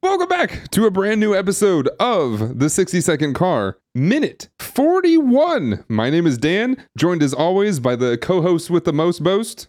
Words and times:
Welcome 0.00 0.28
back 0.28 0.70
to 0.70 0.86
a 0.86 0.92
brand 0.92 1.18
new 1.18 1.34
episode 1.34 1.88
of 1.98 2.60
the 2.60 2.70
60 2.70 3.00
Second 3.00 3.34
Car, 3.34 3.78
minute 3.96 4.48
41. 4.60 5.84
My 5.88 6.08
name 6.08 6.24
is 6.24 6.38
Dan, 6.38 6.86
joined 6.96 7.20
as 7.20 7.34
always 7.34 7.80
by 7.80 7.96
the 7.96 8.16
co 8.16 8.40
host 8.40 8.70
with 8.70 8.84
the 8.84 8.92
most 8.92 9.24
boast, 9.24 9.66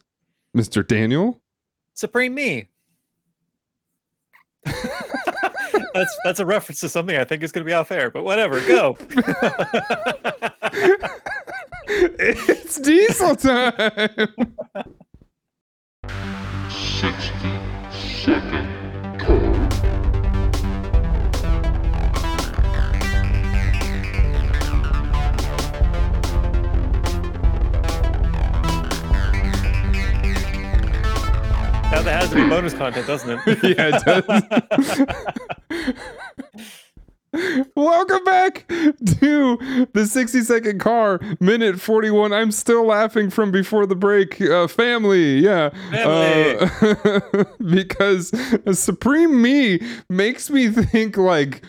Mr. 0.56 0.86
Daniel. 0.86 1.42
Supreme 1.96 2.36
Me. 2.36 2.70
that's 4.66 6.16
that's 6.24 6.40
a 6.40 6.46
reference 6.46 6.80
to 6.82 6.90
something 6.90 7.18
I 7.18 7.24
think 7.24 7.42
is 7.42 7.52
going 7.52 7.66
to 7.66 7.70
be 7.70 7.74
off 7.74 7.92
air, 7.92 8.12
but 8.12 8.24
whatever. 8.24 8.62
Go. 8.68 9.00
it's 11.88 12.80
diesel 12.80 13.36
time. 13.36 13.74
60 16.70 17.50
second 18.22 18.79
now 31.92 32.04
that 32.04 32.22
has 32.22 32.30
to 32.30 32.36
be 32.36 32.42
bonus 32.50 32.74
content, 32.74 33.08
doesn't 33.08 33.30
it? 33.30 33.64
yeah, 33.78 33.98
it 33.98 34.06
does. 34.06 35.96
Welcome 37.76 38.24
back 38.24 38.68
to 38.68 39.88
the 39.94 40.06
60 40.06 40.42
second 40.42 40.80
car, 40.80 41.20
minute 41.40 41.80
41. 41.80 42.34
I'm 42.34 42.52
still 42.52 42.86
laughing 42.86 43.30
from 43.30 43.52
before 43.52 43.86
the 43.86 43.96
break. 43.96 44.42
Uh, 44.42 44.68
family, 44.68 45.40
yeah. 45.40 45.70
Family. 45.92 46.70
Uh, 46.82 47.44
because 47.72 48.32
Supreme 48.72 49.42
Me 49.42 49.80
makes 50.10 50.50
me 50.50 50.70
think 50.70 51.18
like 51.18 51.64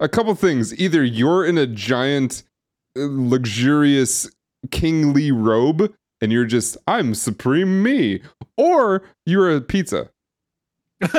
a 0.00 0.08
couple 0.08 0.34
things. 0.34 0.78
Either 0.78 1.02
you're 1.02 1.44
in 1.46 1.56
a 1.58 1.66
giant, 1.66 2.42
uh, 2.96 3.06
luxurious 3.08 4.30
kingly 4.70 5.32
robe 5.32 5.94
and 6.20 6.32
you're 6.32 6.46
just, 6.46 6.76
I'm 6.86 7.14
Supreme 7.14 7.82
Me, 7.82 8.22
or 8.56 9.02
you're 9.26 9.54
a 9.54 9.60
pizza. 9.60 10.10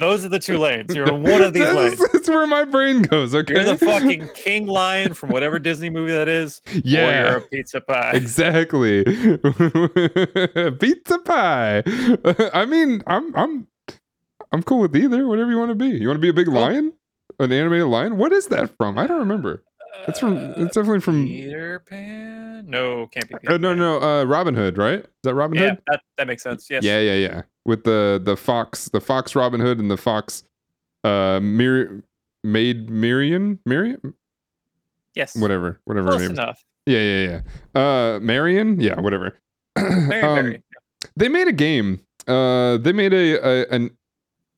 Those 0.00 0.24
are 0.24 0.28
the 0.28 0.38
two 0.38 0.58
lanes. 0.58 0.94
You're 0.94 1.12
one 1.12 1.42
of 1.42 1.52
these 1.52 1.64
that's, 1.64 1.98
lanes. 1.98 2.12
that's 2.12 2.28
where 2.28 2.46
my 2.46 2.64
brain 2.64 3.02
goes. 3.02 3.34
Okay, 3.34 3.54
You're 3.54 3.64
the 3.64 3.76
fucking 3.76 4.28
king 4.34 4.66
lion 4.66 5.12
from 5.14 5.30
whatever 5.30 5.58
Disney 5.58 5.90
movie 5.90 6.12
that 6.12 6.28
is. 6.28 6.60
Or 6.68 6.80
yeah, 6.84 7.30
you're 7.30 7.38
a 7.38 7.40
pizza 7.40 7.80
pie. 7.80 8.12
exactly. 8.14 9.02
Pizza 10.78 11.18
pie. 11.24 11.82
I 12.54 12.64
mean, 12.66 13.02
I'm 13.08 13.34
I'm 13.34 13.66
I'm 14.52 14.62
cool 14.62 14.80
with 14.80 14.94
either. 14.94 15.26
Whatever 15.26 15.50
you 15.50 15.58
want 15.58 15.70
to 15.70 15.74
be. 15.74 15.88
You 15.88 16.06
want 16.06 16.18
to 16.18 16.22
be 16.22 16.28
a 16.28 16.34
big 16.34 16.48
lion, 16.48 16.92
an 17.40 17.50
animated 17.50 17.88
lion. 17.88 18.18
What 18.18 18.32
is 18.32 18.46
that 18.48 18.76
from? 18.76 18.98
I 18.98 19.06
don't 19.08 19.18
remember. 19.18 19.64
It's 20.06 20.18
from. 20.18 20.36
It's 20.56 20.74
definitely 20.74 21.00
from. 21.00 21.26
Peter 21.26 21.80
Pan. 21.80 22.64
No, 22.68 23.06
can't 23.08 23.28
be. 23.28 23.34
Peter 23.40 23.54
Uh, 23.54 23.56
no, 23.58 23.74
no. 23.74 24.00
Uh, 24.00 24.24
Robin 24.24 24.54
Hood, 24.54 24.78
right? 24.78 25.00
Is 25.00 25.06
that 25.24 25.34
Robin 25.34 25.58
Yeah, 25.58 25.70
Hood? 25.70 25.78
that, 25.88 26.00
that 26.16 26.26
makes 26.26 26.42
sense. 26.42 26.68
Yes. 26.70 26.82
Yeah, 26.82 27.00
yeah, 27.00 27.14
yeah. 27.14 27.42
With 27.64 27.84
the 27.84 28.20
the 28.22 28.36
fox, 28.36 28.88
the 28.88 29.00
fox 29.00 29.34
Robin 29.34 29.60
Hood, 29.60 29.78
and 29.78 29.90
the 29.90 29.96
fox, 29.96 30.44
uh, 31.04 31.40
Mir, 31.42 32.02
maid 32.42 32.88
Miriam, 32.88 33.58
Miriam, 33.66 34.14
Yes. 35.14 35.36
whatever, 35.36 35.80
whatever 35.84 36.08
Close 36.10 36.28
enough. 36.28 36.64
Yeah, 36.86 37.00
yeah, 37.00 37.40
yeah. 37.74 37.80
Uh, 37.80 38.18
Marion, 38.20 38.80
yeah, 38.80 38.98
whatever. 39.00 39.36
Very, 39.76 40.22
Um, 40.22 40.34
very. 40.36 40.62
they 41.16 41.28
made 41.28 41.48
a 41.48 41.52
game. 41.52 42.00
Uh, 42.26 42.78
they 42.78 42.92
made 42.92 43.12
a, 43.12 43.34
a 43.46 43.66
an 43.68 43.90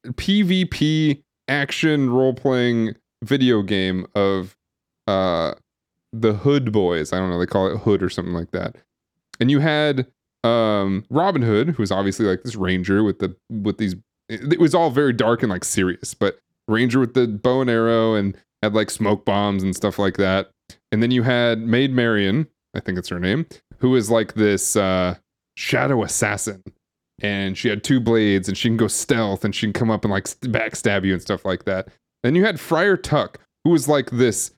PvP 0.07 1.23
action 1.49 2.11
role 2.11 2.35
playing 2.35 2.95
video 3.23 3.63
game 3.63 4.07
of 4.15 4.57
uh 5.07 5.55
the 6.13 6.33
Hood 6.35 6.73
Boys. 6.73 7.13
I 7.13 7.19
don't 7.19 7.31
know. 7.31 7.39
They 7.39 7.47
call 7.47 7.69
it 7.69 7.79
Hood 7.79 8.03
or 8.03 8.11
something 8.11 8.35
like 8.35 8.51
that. 8.51 8.77
And 9.39 9.51
you 9.51 9.61
had 9.61 10.07
um 10.45 11.05
Robin 11.11 11.43
Hood, 11.43 11.71
who 11.71 11.83
was 11.83 11.93
obviously 11.93 12.27
like 12.27 12.43
this 12.43 12.57
ranger 12.57 13.03
with 13.03 13.19
the 13.19 13.37
with 13.51 13.79
these. 13.79 13.95
It 14.29 14.61
was 14.61 14.75
all 14.75 14.91
very 14.91 15.13
dark 15.13 15.43
and 15.43 15.51
like 15.51 15.65
serious, 15.65 16.15
but 16.15 16.39
ranger 16.69 17.01
with 17.01 17.15
the 17.15 17.27
bow 17.27 17.61
and 17.61 17.71
arrow 17.71 18.15
and 18.15 18.37
had 18.63 18.75
like 18.75 18.91
smoke 18.91 19.25
bombs 19.25 19.63
and 19.63 19.75
stuff 19.75 19.99
like 19.99 20.17
that. 20.19 20.51
And 20.93 21.03
then 21.03 21.11
you 21.11 21.25
had 21.25 21.59
Maid 21.61 21.93
Marian, 21.93 22.47
I 22.75 22.81
think 22.81 22.97
it's 22.97 23.09
her 23.09 23.19
name, 23.19 23.47
who 23.79 23.97
is 23.97 24.11
like 24.11 24.35
this 24.35 24.77
uh 24.77 25.17
shadow 25.57 26.03
assassin 26.05 26.63
and 27.23 27.57
she 27.59 27.69
had 27.69 27.85
two 27.85 28.01
blades 28.01 28.49
and 28.49 28.57
she 28.57 28.69
can 28.69 28.77
go 28.77 28.87
stealth 28.87 29.45
and 29.45 29.55
she 29.55 29.67
can 29.67 29.73
come 29.73 29.91
up 29.91 30.05
and 30.05 30.13
like 30.13 30.25
backstab 30.25 31.05
you 31.05 31.13
and 31.13 31.21
stuff 31.23 31.45
like 31.45 31.65
that 31.65 31.89
then 32.23 32.35
you 32.35 32.45
had 32.45 32.59
friar 32.59 32.97
tuck 32.97 33.39
who 33.65 33.71
was 33.71 33.89
like 33.89 34.11
this 34.11 34.53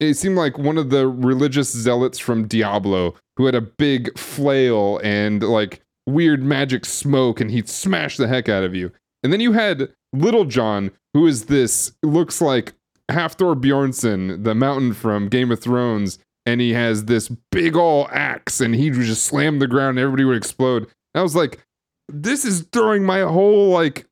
it 0.00 0.14
seemed 0.14 0.36
like 0.36 0.58
one 0.58 0.78
of 0.78 0.90
the 0.90 1.08
religious 1.08 1.70
zealots 1.70 2.18
from 2.18 2.46
diablo 2.46 3.14
who 3.36 3.46
had 3.46 3.54
a 3.54 3.60
big 3.60 4.16
flail 4.18 5.00
and 5.02 5.42
like 5.42 5.80
weird 6.06 6.42
magic 6.42 6.84
smoke 6.84 7.40
and 7.40 7.50
he'd 7.50 7.68
smash 7.68 8.16
the 8.16 8.28
heck 8.28 8.48
out 8.48 8.64
of 8.64 8.74
you 8.74 8.90
and 9.22 9.32
then 9.32 9.40
you 9.40 9.52
had 9.52 9.88
little 10.12 10.44
john 10.44 10.90
who 11.14 11.26
is 11.26 11.46
this 11.46 11.92
looks 12.02 12.40
like 12.40 12.72
Hafthor 13.10 13.58
Bjornsson, 13.58 14.44
the 14.44 14.54
mountain 14.54 14.92
from 14.92 15.28
Game 15.28 15.50
of 15.50 15.60
Thrones, 15.60 16.18
and 16.44 16.60
he 16.60 16.72
has 16.72 17.06
this 17.06 17.28
big 17.50 17.76
ol' 17.76 18.08
axe 18.12 18.60
and 18.60 18.74
he 18.74 18.90
would 18.90 19.00
just 19.00 19.24
slam 19.24 19.58
the 19.58 19.66
ground 19.66 19.98
and 19.98 20.00
everybody 20.00 20.24
would 20.24 20.36
explode. 20.36 20.82
And 20.82 21.20
I 21.20 21.22
was 21.22 21.36
like, 21.36 21.64
this 22.08 22.44
is 22.44 22.66
throwing 22.72 23.04
my 23.04 23.20
whole 23.20 23.70
like 23.70 24.06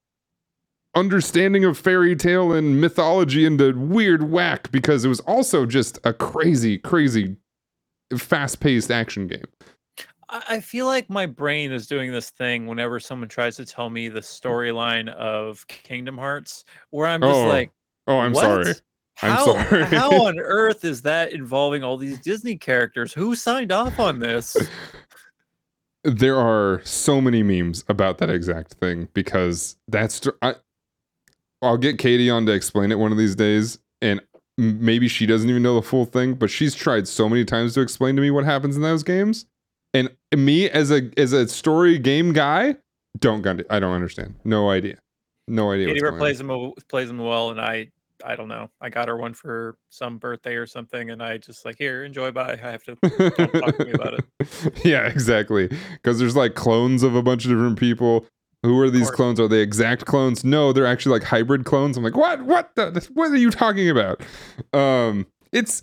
understanding 0.97 1.65
of 1.65 1.79
fairy 1.79 2.17
tale 2.17 2.53
and 2.53 2.81
mythology 2.81 3.45
into 3.45 3.73
weird 3.79 4.31
whack 4.31 4.71
because 4.73 5.05
it 5.05 5.09
was 5.09 5.21
also 5.21 5.67
just 5.67 5.99
a 6.05 6.13
crazy, 6.13 6.79
crazy 6.79 7.37
fast-paced 8.17 8.91
action 8.91 9.27
game. 9.27 9.45
I 10.29 10.59
feel 10.59 10.87
like 10.87 11.09
my 11.09 11.27
brain 11.27 11.71
is 11.71 11.87
doing 11.87 12.11
this 12.11 12.31
thing 12.31 12.67
whenever 12.67 12.99
someone 12.99 13.29
tries 13.29 13.55
to 13.57 13.65
tell 13.65 13.91
me 13.91 14.09
the 14.09 14.21
storyline 14.21 15.09
of 15.11 15.65
Kingdom 15.69 16.19
Hearts, 16.19 16.65
where 16.91 17.07
I'm 17.07 17.21
just 17.21 17.33
Oh, 17.33 17.47
like, 17.47 17.71
Oh, 18.09 18.19
I'm 18.19 18.33
"What? 18.33 18.43
sorry. 18.43 18.75
I'm 19.23 19.31
How, 19.33 19.45
sorry." 19.45 19.85
how 19.85 20.11
on 20.27 20.39
earth 20.41 20.85
is 20.85 21.03
that 21.03 21.33
involving 21.33 21.85
all 21.85 21.97
these 21.97 22.19
Disney 22.19 22.57
characters? 22.57 23.13
Who 23.13 23.37
signed 23.37 23.71
off 23.71 24.01
on 24.01 24.19
this? 24.19 24.57
there 26.05 26.37
are 26.37 26.81
so 26.85 27.21
many 27.21 27.43
memes 27.43 27.85
about 27.89 28.19
that 28.19 28.31
exact 28.31 28.75
thing 28.75 29.09
because 29.15 29.77
that's 29.89 30.27
I, 30.43 30.57
I'll 31.67 31.77
get 31.77 31.99
Katie 31.99 32.31
on 32.31 32.47
to 32.47 32.53
explain 32.53 32.93
it 32.93 32.99
one 32.99 33.13
of 33.13 33.19
these 33.19 33.35
days 33.35 33.79
and 34.01 34.21
maybe 34.59 35.09
she 35.09 35.27
doesn't 35.27 35.51
even 35.51 35.63
know 35.63 35.75
the 35.75 35.83
full 35.83 36.07
thing 36.07 36.35
but 36.35 36.51
she's 36.51 36.75
tried 36.75 37.07
so 37.07 37.29
many 37.29 37.45
times 37.45 37.75
to 37.75 37.81
explain 37.81 38.17
to 38.17 38.23
me 38.23 38.31
what 38.31 38.45
happens 38.45 38.77
in 38.77 38.83
those 38.83 39.03
games 39.03 39.47
and 39.93 40.11
me 40.35 40.69
as 40.71 40.91
a 40.91 41.11
as 41.17 41.33
a 41.33 41.47
story 41.49 41.99
game 41.99 42.33
guy 42.33 42.75
don't 43.19 43.47
it. 43.47 43.67
I 43.71 43.81
don't 43.81 43.95
understand 43.95 44.35
no 44.45 44.71
idea 44.71 44.99
no 45.49 45.73
idea 45.73 45.89
Katie 45.89 46.01
plays 46.19 46.39
them 46.39 46.73
plays 46.89 47.09
them 47.09 47.19
well, 47.19 47.51
and 47.51 47.61
I 47.61 47.89
I 48.25 48.35
don't 48.35 48.49
know. 48.49 48.71
I 48.81 48.89
got 48.89 49.09
her 49.09 49.17
one 49.17 49.35
for 49.35 49.77
some 49.91 50.19
birthday 50.19 50.55
or 50.55 50.67
something, 50.67 51.11
and 51.11 51.23
I 51.23 51.39
just 51.39 51.65
like 51.65 51.77
here 51.79 52.05
enjoy. 52.05 52.31
Bye. 52.31 52.59
I 52.63 52.71
have 52.71 52.83
to. 52.85 52.97
talk 52.97 53.77
to 53.77 53.85
me 53.85 53.93
about 53.93 54.15
it. 54.15 54.25
yeah 54.85 55.07
exactly 55.07 55.69
because 55.93 56.19
there's 56.19 56.37
like 56.37 56.55
clones 56.55 57.03
of 57.03 57.15
a 57.15 57.23
bunch 57.23 57.45
of 57.45 57.51
different 57.51 57.79
people 57.79 58.27
who 58.67 58.79
are 58.81 58.91
these 58.91 59.11
clones? 59.11 59.41
Are 59.41 59.49
they 59.49 59.61
exact 59.61 60.05
clones? 60.05 60.45
No 60.45 60.73
they're 60.73 60.87
actually 60.87 61.13
like 61.19 61.25
hybrid 61.25 61.65
clones. 61.65 61.97
I'm 61.97 62.05
like 62.05 62.17
what? 62.17 62.43
What 62.43 62.75
the, 62.75 63.09
what 63.15 63.31
are 63.31 63.37
you 63.37 63.51
talking 63.51 63.89
about? 63.89 64.21
Um 64.73 65.27
it's 65.53 65.83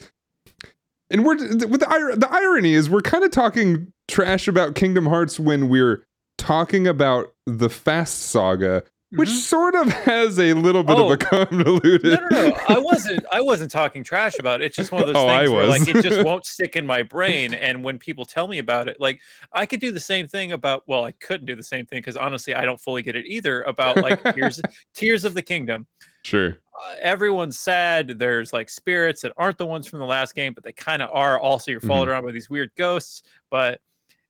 and 1.10 1.26
we're 1.26 1.36
with 1.36 1.80
the, 1.80 2.16
the 2.18 2.30
irony 2.30 2.74
is 2.74 2.90
we're 2.90 3.02
kind 3.02 3.24
of 3.24 3.32
talking 3.32 3.92
trash 4.08 4.48
about 4.48 4.76
kingdom 4.76 5.06
hearts 5.06 5.40
when 5.40 5.70
we're 5.70 6.06
talking 6.38 6.88
about 6.88 7.34
the 7.46 7.70
fast 7.70 8.24
saga 8.24 8.84
which 9.16 9.30
Mhm. 9.30 9.34
sort 9.34 9.76
of 9.76 9.88
has 9.92 10.40
a 10.40 10.54
little 10.54 10.84
bit 10.84 10.96
of 10.98 11.04
Oh. 11.06 11.12
a 11.12 11.18
convoluted 11.18 12.04
No, 12.04 12.28
no, 12.32 12.50
no. 12.50 12.58
I 12.70 12.80
wasn't. 12.80 13.26
I 13.32 13.42
wasn't 13.42 13.72
talking 13.72 14.04
trash 14.04 14.40
about 14.40 14.62
it. 14.62 14.66
It's 14.66 14.76
just 14.76 14.92
one 14.92 15.02
of 15.02 15.08
those 15.08 15.16
Oh, 15.16 15.28
I 15.28 15.40
things 15.42 15.52
where 15.52 15.68
like 15.68 15.88
it 15.88 16.02
just 16.04 16.24
won't 16.24 16.46
stick 16.46 16.76
in 16.76 16.86
my 16.86 17.04
brain. 17.16 17.54
And 17.54 17.84
when 17.84 18.00
people 18.00 18.26
tell 18.26 18.48
me 18.48 18.60
about 18.60 18.88
it, 18.88 18.98
like 19.00 19.20
I 19.52 19.66
could 19.66 19.80
do 19.80 19.92
the 19.92 20.00
same 20.00 20.28
thing 20.28 20.52
about. 20.52 20.84
Well, 20.88 21.06
I 21.06 21.12
couldn't 21.14 21.46
do 21.46 21.56
the 21.56 21.64
same 21.64 21.86
thing 21.86 22.00
because 22.00 22.18
honestly, 22.18 22.56
I 22.56 22.66
don't 22.66 22.80
fully 22.82 23.02
get 23.02 23.16
it 23.16 23.26
either. 23.26 23.62
About 23.64 23.98
like 23.98 24.22
Tears, 24.36 24.62
Tears 24.94 25.26
of 25.26 25.34
the 25.34 25.42
Kingdom. 25.42 25.86
sure 26.24 26.58
Uh, 26.74 26.96
everyone's 27.02 27.60
sad. 27.60 28.18
There's 28.18 28.52
like 28.54 28.70
spirits 28.70 29.22
that 29.22 29.34
aren't 29.38 29.58
the 29.58 29.66
ones 29.66 29.88
from 29.88 30.00
the 30.00 30.06
last 30.06 30.34
game, 30.36 30.54
but 30.54 30.64
they 30.64 30.72
kind 30.72 31.02
of 31.02 31.10
are. 31.14 31.40
Also, 31.40 31.70
you're 31.72 31.80
followed 31.82 32.08
around 32.10 32.26
by 32.26 32.32
these 32.32 32.50
weird 32.50 32.72
ghosts, 32.78 33.24
but. 33.50 33.80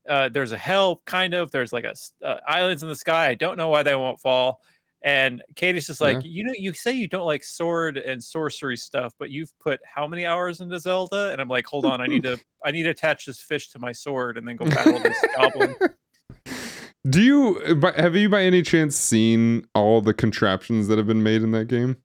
Uh, 0.09 0.27
there's 0.27 0.51
a 0.51 0.57
hell, 0.57 1.01
kind 1.05 1.33
of. 1.33 1.49
There's 1.49 1.71
like 1.71 1.85
a 1.85 1.93
uh, 2.27 2.37
islands 2.45 2.83
in 2.83 2.89
the 2.89 2.95
sky. 2.95 3.29
I 3.29 3.35
don't 3.35 3.57
know 3.57 3.69
why 3.69 3.83
they 3.83 3.95
won't 3.95 4.19
fall. 4.19 4.59
And 5.03 5.43
Katie's 5.55 5.87
just 5.87 5.99
like, 5.99 6.23
Yeah. 6.23 6.29
you 6.31 6.43
know, 6.45 6.53
you 6.57 6.73
say 6.73 6.93
you 6.93 7.07
don't 7.07 7.25
like 7.25 7.43
sword 7.43 7.97
and 7.97 8.23
sorcery 8.23 8.77
stuff, 8.77 9.13
but 9.19 9.29
you've 9.29 9.51
put 9.59 9.79
how 9.83 10.07
many 10.07 10.25
hours 10.25 10.61
into 10.61 10.79
Zelda? 10.79 11.31
And 11.31 11.41
I'm 11.41 11.49
like, 11.49 11.65
hold 11.65 11.85
on, 11.85 11.99
I 11.99 12.07
need 12.07 12.23
to, 12.23 12.39
I 12.63 12.71
need 12.71 12.83
to 12.83 12.89
attach 12.91 13.25
this 13.25 13.41
fish 13.41 13.69
to 13.71 13.79
my 13.79 13.91
sword 13.91 14.37
and 14.37 14.47
then 14.47 14.55
go 14.55 14.65
battle 14.65 14.99
this 14.99 15.23
goblin. 15.35 15.75
Do 17.09 17.21
you 17.21 17.75
by- 17.75 17.93
have 17.97 18.15
you 18.15 18.29
by 18.29 18.43
any 18.43 18.61
chance 18.61 18.95
seen 18.95 19.67
all 19.75 19.99
the 19.99 20.13
contraptions 20.13 20.87
that 20.87 20.97
have 20.97 21.07
been 21.07 21.21
made 21.21 21.41
in 21.41 21.51
that 21.51 21.65
game? 21.65 21.97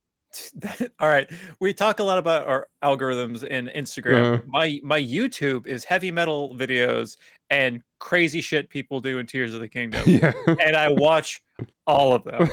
All 1.00 1.08
right, 1.08 1.30
we 1.60 1.72
talk 1.72 2.00
a 2.00 2.04
lot 2.04 2.18
about 2.18 2.46
our 2.48 2.66
algorithms 2.84 3.44
in 3.44 3.70
Instagram. 3.76 4.34
Uh-huh. 4.34 4.42
My 4.48 4.80
my 4.82 5.00
YouTube 5.00 5.66
is 5.66 5.84
heavy 5.84 6.10
metal 6.10 6.54
videos 6.56 7.16
and 7.48 7.80
crazy 8.00 8.40
shit 8.40 8.68
people 8.68 9.00
do 9.00 9.18
in 9.18 9.26
Tears 9.26 9.54
of 9.54 9.60
the 9.60 9.68
Kingdom, 9.68 10.02
yeah. 10.06 10.32
and 10.60 10.76
I 10.76 10.88
watch 10.90 11.40
all 11.86 12.12
of 12.14 12.24
them. 12.24 12.48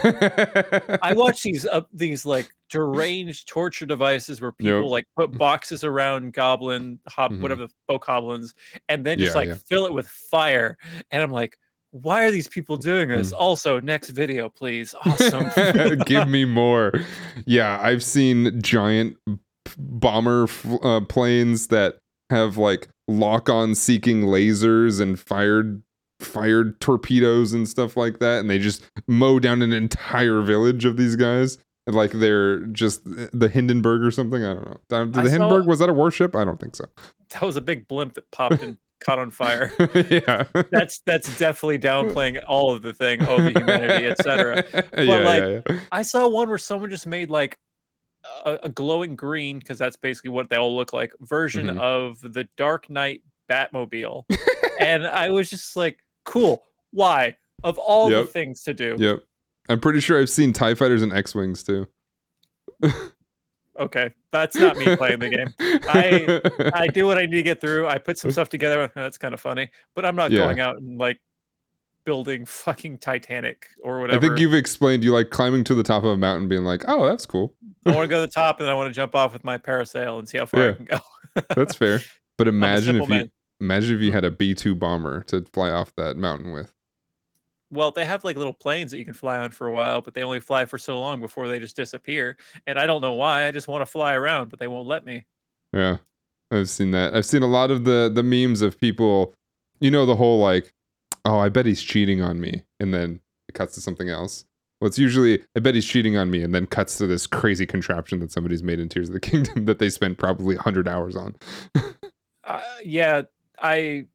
I 1.01 1.13
watch 1.15 1.43
these 1.43 1.65
uh, 1.65 1.81
these 1.93 2.25
like 2.25 2.49
deranged 2.69 3.47
torture 3.47 3.85
devices 3.85 4.41
where 4.41 4.51
people 4.51 4.81
Yep. 4.83 4.89
like 4.91 5.05
put 5.15 5.37
boxes 5.37 5.83
around 5.83 6.33
goblin 6.33 6.99
hob 7.07 7.31
Mhm. 7.31 7.41
whatever 7.41 7.67
the 7.67 7.73
folk 7.87 8.07
goblins 8.07 8.53
and 8.89 9.05
then 9.05 9.19
just 9.19 9.33
Yeah, 9.33 9.39
like 9.39 9.47
yeah. 9.49 9.57
fill 9.67 9.85
it 9.85 9.93
with 9.93 10.07
fire 10.07 10.77
and 11.11 11.21
I'm 11.21 11.31
like 11.31 11.57
why 11.91 12.25
are 12.25 12.31
these 12.31 12.47
people 12.47 12.75
doing 12.75 13.09
this 13.09 13.31
Mm. 13.31 13.37
also 13.37 13.79
next 13.79 14.09
video 14.09 14.49
please 14.49 14.95
awesome 15.05 15.49
Give 16.05 16.27
me 16.27 16.43
more. 16.45 16.91
Yeah, 17.45 17.79
I've 17.81 18.03
seen 18.03 18.61
giant 18.61 19.17
bomber 19.77 20.43
f- 20.45 20.65
uh, 20.83 21.01
planes 21.01 21.67
that 21.67 21.97
have 22.31 22.57
like 22.57 22.87
lock-on 23.07 23.75
seeking 23.75 24.23
lasers 24.23 24.99
and 24.99 25.19
fired 25.19 25.83
fired 26.19 26.79
torpedoes 26.81 27.53
and 27.53 27.67
stuff 27.67 27.97
like 27.97 28.19
that, 28.19 28.39
and 28.39 28.49
they 28.49 28.59
just 28.59 28.83
mow 29.07 29.39
down 29.39 29.61
an 29.61 29.73
entire 29.73 30.41
village 30.41 30.85
of 30.85 30.97
these 30.97 31.15
guys. 31.15 31.57
And, 31.87 31.95
Like 31.95 32.11
they're 32.11 32.61
just 32.67 33.01
the 33.05 33.49
Hindenburg 33.49 34.01
or 34.03 34.11
something. 34.11 34.43
I 34.43 34.53
don't 34.55 34.65
know. 34.65 34.77
The 34.89 35.19
I 35.19 35.23
saw- 35.23 35.29
Hindenburg 35.29 35.65
was 35.67 35.79
that 35.79 35.89
a 35.89 35.93
warship? 35.93 36.35
I 36.35 36.43
don't 36.45 36.59
think 36.59 36.75
so. 36.75 36.85
that 37.31 37.41
was 37.41 37.55
a 37.57 37.61
big 37.61 37.87
blimp 37.87 38.13
that 38.15 38.29
popped 38.31 38.61
and 38.63 38.77
caught 39.01 39.19
on 39.19 39.29
fire 39.29 39.71
yeah. 40.09 40.45
that's 40.71 40.99
that's 41.05 41.37
definitely 41.37 41.77
downplaying 41.77 42.41
all 42.47 42.73
of 42.73 42.81
the 42.81 42.93
thing 42.93 43.21
oh 43.27 43.39
the 43.41 43.51
humanity 43.51 44.07
etc 44.07 44.63
yeah, 44.97 45.17
like, 45.17 45.43
yeah, 45.43 45.61
yeah. 45.69 45.79
I 45.91 46.01
saw 46.01 46.27
one 46.29 46.47
where 46.47 46.57
someone 46.57 46.89
just 46.89 47.05
made 47.05 47.29
like 47.29 47.57
a, 48.45 48.57
a 48.63 48.69
glowing 48.69 49.15
green 49.17 49.59
because 49.59 49.77
that's 49.77 49.97
basically 49.97 50.29
what 50.31 50.49
they 50.49 50.55
all 50.55 50.75
look 50.75 50.93
like 50.93 51.11
version 51.19 51.67
Mhm. 51.67 51.79
of 51.79 52.21
the 52.21 52.47
Dark 52.55 52.89
Knight 52.89 53.21
Batmobile, 53.51 54.23
and 54.79 55.05
I 55.05 55.29
was 55.29 55.49
just 55.49 55.75
like, 55.75 55.99
cool. 56.25 56.63
Why? 56.91 57.37
Of 57.63 57.77
all 57.77 58.09
the 58.09 58.25
things 58.25 58.61
to 58.63 58.73
do, 58.73 58.95
Yep. 58.99 59.23
I'm 59.69 59.79
pretty 59.79 59.99
sure 59.99 60.19
I've 60.19 60.29
seen 60.29 60.53
TIE 60.53 60.75
fighters 60.75 61.01
and 61.01 61.11
X 61.13 61.33
Wings 61.33 61.63
too. 61.63 61.87
okay, 63.79 64.11
that's 64.31 64.55
not 64.55 64.77
me 64.77 64.95
playing 64.95 65.19
the 65.19 65.29
game. 65.29 65.53
I- 65.59 66.71
I 66.83 66.87
do 66.87 67.05
what 67.07 67.17
I 67.17 67.21
need 67.25 67.35
to 67.37 67.43
get 67.43 67.61
through. 67.61 67.87
I 67.87 67.97
put 67.97 68.17
some 68.17 68.31
stuff 68.31 68.49
together. 68.49 68.83
"Oh, 68.83 68.89
That's 68.95 69.17
kind 69.17 69.33
of 69.33 69.41
funny, 69.41 69.69
but 69.95 70.05
I'm 70.05 70.15
not 70.15 70.31
Yeah. 70.31 70.39
going 70.39 70.59
out 70.59 70.77
and 70.77 70.97
like 70.97 71.19
building 72.05 72.45
fucking 72.45 72.99
Titanic 72.99 73.65
or 73.83 73.99
whatever. 74.01 74.23
I 74.23 74.27
think 74.27 74.39
you've 74.39 74.53
explained 74.53 75.03
you 75.03 75.11
like 75.11 75.31
climbing 75.31 75.63
to 75.65 75.73
the 75.75 75.81
top 75.83 76.03
of 76.03 76.11
a 76.11 76.17
mountain, 76.17 76.47
being 76.47 76.63
like, 76.63 76.83
"Oh, 76.87 77.05
that's 77.07 77.25
cool. 77.25 77.53
I 77.85 77.91
want 77.91 78.03
to 78.03 78.07
go 78.07 78.21
to 78.21 78.27
the 78.27 78.31
top 78.33 78.59
and 78.59 78.69
I 78.69 78.73
want 78.73 78.89
to 78.89 78.93
jump 78.93 79.15
off 79.15 79.33
with 79.33 79.43
my 79.43 79.57
parasail 79.57 80.19
and 80.19 80.29
see 80.29 80.37
how 80.37 80.45
far 80.45 80.69
I 80.69 80.73
can 80.73 80.85
go. 80.85 80.99
That's 81.55 81.75
fair." 81.75 82.01
But 82.37 82.47
imagine 82.47 82.97
if 82.97 83.01
simple 83.03 83.15
you 83.15 83.21
man. 83.23 83.31
Imagine 83.59 83.95
if 83.95 84.01
you 84.01 84.11
had 84.11 84.25
a 84.25 84.31
B 84.31 84.53
two 84.53 84.75
bomber 84.75 85.21
to 85.23 85.45
fly 85.53 85.69
off 85.69 85.93
that 85.95 86.17
mountain 86.17 86.51
with. 86.51 86.73
Well, 87.71 87.91
they 87.91 88.05
have 88.05 88.23
like 88.23 88.37
little 88.37 88.53
planes 88.53 88.91
that 88.91 88.99
you 88.99 89.05
can 89.05 89.13
fly 89.13 89.37
on 89.39 89.51
for 89.51 89.67
a 89.67 89.73
while, 89.73 90.01
but 90.01 90.13
they 90.13 90.23
only 90.23 90.39
fly 90.39 90.65
for 90.65 90.77
so 90.77 90.99
long 90.99 91.19
before 91.19 91.47
they 91.47 91.59
just 91.59 91.75
disappear. 91.75 92.37
And 92.67 92.79
I 92.79 92.85
don't 92.85 93.01
know 93.01 93.13
why. 93.13 93.47
I 93.47 93.51
just 93.51 93.67
want 93.67 93.81
to 93.81 93.85
fly 93.85 94.13
around, 94.13 94.49
but 94.49 94.59
they 94.59 94.67
won't 94.67 94.87
let 94.87 95.05
me. 95.05 95.25
Yeah, 95.73 95.97
I've 96.51 96.69
seen 96.69 96.91
that. 96.91 97.15
I've 97.15 97.25
seen 97.25 97.43
a 97.43 97.47
lot 97.47 97.71
of 97.71 97.83
the 97.83 98.11
the 98.13 98.23
memes 98.23 98.61
of 98.61 98.79
people, 98.79 99.33
you 99.79 99.91
know, 99.91 100.05
the 100.05 100.15
whole 100.15 100.39
like, 100.39 100.73
"Oh, 101.25 101.39
I 101.39 101.49
bet 101.49 101.65
he's 101.65 101.81
cheating 101.81 102.21
on 102.21 102.39
me," 102.39 102.63
and 102.79 102.93
then 102.93 103.19
it 103.49 103.55
cuts 103.55 103.75
to 103.75 103.81
something 103.81 104.09
else. 104.09 104.45
Well, 104.79 104.87
it's 104.87 104.99
usually, 104.99 105.43
"I 105.55 105.59
bet 105.59 105.75
he's 105.75 105.85
cheating 105.85 106.17
on 106.17 106.29
me," 106.29 106.43
and 106.43 106.53
then 106.53 106.67
cuts 106.67 106.97
to 106.99 107.07
this 107.07 107.27
crazy 107.27 107.65
contraption 107.65 108.19
that 108.19 108.31
somebody's 108.31 108.63
made 108.63 108.79
in 108.79 108.89
Tears 108.89 109.09
of 109.09 109.13
the 109.13 109.19
Kingdom 109.19 109.65
that 109.65 109.79
they 109.79 109.89
spent 109.89 110.17
probably 110.17 110.55
hundred 110.55 110.87
hours 110.87 111.15
on. 111.15 111.35
Uh, 112.47 112.61
yeah, 112.83 113.23
I 113.59 114.05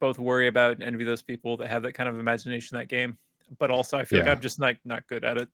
both 0.00 0.18
worry 0.18 0.46
about 0.48 0.72
and 0.74 0.82
envy 0.82 1.04
those 1.04 1.22
people 1.22 1.56
that 1.58 1.68
have 1.68 1.82
that 1.82 1.92
kind 1.94 2.08
of 2.08 2.18
imagination 2.18 2.76
in 2.76 2.80
that 2.82 2.88
game. 2.88 3.18
But 3.58 3.70
also, 3.70 3.98
I 3.98 4.04
feel 4.04 4.18
Yeah. 4.20 4.26
like 4.26 4.36
I'm 4.36 4.40
just 4.42 4.60
like 4.60 4.78
not 4.84 5.06
good 5.08 5.24
at 5.24 5.36
it 5.36 5.48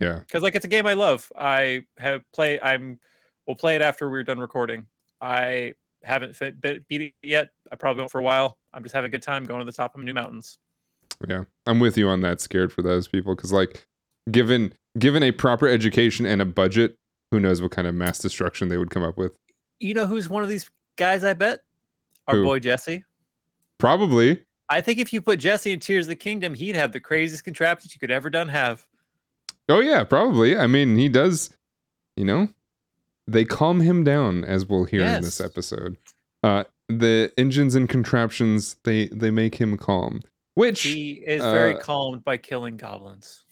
Yeah. 0.00 0.20
because 0.20 0.42
like 0.42 0.54
it's 0.54 0.64
a 0.64 0.68
game 0.68 0.86
I 0.86 0.94
love. 0.94 1.30
I 1.36 1.84
have 1.98 2.22
play. 2.32 2.60
I'm. 2.60 2.98
We'll 3.46 3.54
play 3.56 3.76
it 3.76 3.82
after 3.82 4.10
we're 4.10 4.24
done 4.24 4.38
recording. 4.40 4.86
I 5.20 5.74
haven't 6.02 6.34
fit, 6.34 6.60
bit, 6.60 6.86
beat 6.88 7.00
it 7.00 7.12
yet. 7.22 7.50
I 7.70 7.76
probably 7.76 8.00
won't 8.00 8.10
for 8.10 8.18
a 8.20 8.24
while. 8.24 8.58
I'm 8.74 8.82
just 8.82 8.94
having 8.94 9.08
a 9.08 9.10
good 9.12 9.22
time 9.22 9.44
going 9.44 9.60
to 9.60 9.64
the 9.64 9.72
top 9.76 9.94
of 9.94 10.02
new 10.02 10.12
mountains. 10.14 10.58
Yeah, 11.28 11.44
I'm 11.66 11.78
with 11.78 11.96
you 11.96 12.08
on 12.08 12.20
that. 12.22 12.40
Scared 12.40 12.72
for 12.72 12.82
those 12.82 13.06
people 13.08 13.36
because, 13.36 13.52
like, 13.52 13.86
given 14.30 14.72
given 14.98 15.22
a 15.22 15.30
proper 15.30 15.68
education 15.68 16.26
and 16.26 16.42
a 16.42 16.44
budget, 16.44 16.96
who 17.30 17.38
knows 17.38 17.62
what 17.62 17.70
kind 17.70 17.86
of 17.86 17.94
mass 17.94 18.18
destruction 18.18 18.68
they 18.68 18.78
would 18.78 18.90
come 18.90 19.04
up 19.04 19.16
with? 19.16 19.32
You 19.78 19.94
know 19.94 20.06
who's 20.06 20.28
one 20.28 20.42
of 20.42 20.48
these 20.48 20.68
guys? 20.96 21.22
I 21.22 21.34
bet 21.34 21.60
our 22.28 22.36
Who? 22.36 22.44
boy 22.44 22.58
Jesse. 22.60 23.04
Probably. 23.78 24.42
I 24.68 24.80
think 24.80 24.98
if 24.98 25.12
you 25.12 25.20
put 25.20 25.38
Jesse 25.38 25.72
in 25.72 25.80
Tears 25.80 26.06
of 26.06 26.10
the 26.10 26.16
Kingdom, 26.16 26.54
he'd 26.54 26.74
have 26.76 26.92
the 26.92 27.00
craziest 27.00 27.44
contraptions 27.44 27.94
you 27.94 28.00
could 28.00 28.10
ever 28.10 28.30
done 28.30 28.48
have. 28.48 28.84
Oh 29.68 29.80
yeah, 29.80 30.02
probably. 30.04 30.56
I 30.56 30.66
mean, 30.66 30.96
he 30.96 31.08
does. 31.08 31.50
You 32.16 32.24
know, 32.24 32.48
they 33.26 33.44
calm 33.44 33.80
him 33.80 34.04
down, 34.04 34.44
as 34.44 34.64
we'll 34.66 34.84
hear 34.84 35.02
in 35.02 35.22
this 35.22 35.40
episode. 35.40 35.96
Uh, 36.42 36.64
the 36.88 37.32
engines 37.36 37.74
and 37.74 37.88
contraptions 37.88 38.76
they 38.84 39.08
they 39.08 39.30
make 39.30 39.56
him 39.56 39.76
calm, 39.76 40.22
which 40.54 40.82
He 40.82 41.12
is 41.26 41.42
very 41.42 41.74
uh, 41.74 41.80
calmed 41.80 42.24
by 42.24 42.36
killing 42.36 42.76
goblins. 42.76 43.44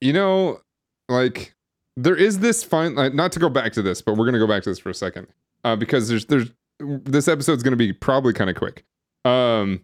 you 0.00 0.12
know, 0.12 0.60
like 1.08 1.54
there 1.96 2.16
is 2.16 2.40
this 2.40 2.62
fine. 2.64 2.94
Like, 2.94 3.14
not 3.14 3.32
to 3.32 3.38
go 3.38 3.48
back 3.48 3.72
to 3.74 3.82
this, 3.82 4.02
but 4.02 4.16
we're 4.16 4.26
gonna 4.26 4.38
go 4.40 4.46
back 4.48 4.62
to 4.64 4.70
this 4.70 4.78
for 4.80 4.90
a 4.90 4.94
second, 4.94 5.28
uh, 5.62 5.76
because 5.76 6.08
there's 6.08 6.26
there's 6.26 6.50
this 6.78 7.28
episode's 7.28 7.62
gonna 7.62 7.76
be 7.76 7.92
probably 7.92 8.32
kind 8.32 8.50
of 8.50 8.56
quick, 8.56 8.84
um, 9.24 9.80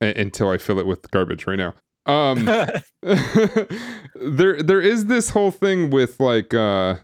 a- 0.00 0.20
until 0.20 0.48
I 0.50 0.58
fill 0.58 0.78
it 0.78 0.86
with 0.86 1.10
garbage 1.10 1.46
right 1.46 1.58
now. 1.58 1.74
Um, 2.04 2.44
there 3.02 4.60
there 4.62 4.80
is 4.80 5.06
this 5.06 5.30
whole 5.30 5.52
thing 5.52 5.90
with 5.90 6.18
like 6.18 6.52
uh 6.52 6.96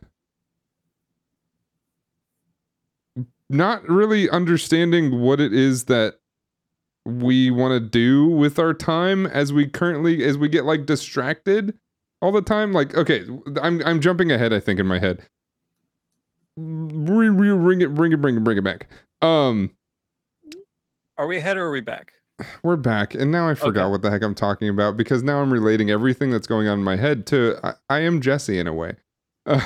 not 3.51 3.89
really 3.89 4.29
understanding 4.31 5.21
what 5.21 5.41
it 5.41 5.53
is 5.55 5.85
that 5.85 6.17
we 7.07 7.51
want 7.51 7.73
to 7.73 7.81
do 7.81 8.27
with 8.27 8.59
our 8.59 8.75
time 8.75 9.27
as 9.27 9.53
we 9.53 9.67
currently 9.67 10.23
as 10.25 10.37
we 10.37 10.49
get 10.49 10.65
like 10.65 10.85
distracted 10.85 11.79
all 12.21 12.33
the 12.33 12.43
time 12.43 12.73
like 12.73 12.95
okay 12.95 13.25
i'm 13.63 13.81
i'm 13.87 14.01
jumping 14.01 14.31
ahead 14.31 14.53
i 14.53 14.61
think 14.61 14.79
in 14.79 14.87
my 14.87 14.99
head 14.99 15.23
bring, 16.59 17.37
bring 17.37 17.81
it 17.81 17.95
bring 17.95 18.13
it 18.13 18.21
bring 18.21 18.37
it 18.37 18.43
bring 18.45 18.59
it 18.59 18.65
back 18.65 18.89
um 19.23 19.71
are 21.17 21.27
we 21.27 21.37
ahead 21.39 21.57
or 21.57 21.67
are 21.67 21.71
we 21.71 21.81
back? 21.81 22.13
we're 22.63 22.77
back 22.77 23.15
and 23.15 23.33
now 23.33 23.49
i 23.49 23.55
forgot 23.55 23.85
Okay. 23.87 23.91
what 23.91 24.03
the 24.03 24.11
heck 24.11 24.23
i'm 24.23 24.35
talking 24.35 24.69
about 24.69 24.97
because 24.97 25.23
now 25.25 25.41
i'm 25.41 25.53
relating 25.53 25.91
everything 25.91 26.31
that's 26.31 26.47
going 26.47 26.69
on 26.69 26.79
in 26.79 26.85
my 26.85 26.97
head 26.97 27.27
to 27.27 27.57
i, 27.65 27.73
I 27.91 27.99
am 28.01 28.21
jesse 28.21 28.59
in 28.59 28.67
a 28.67 28.75
way 28.75 28.95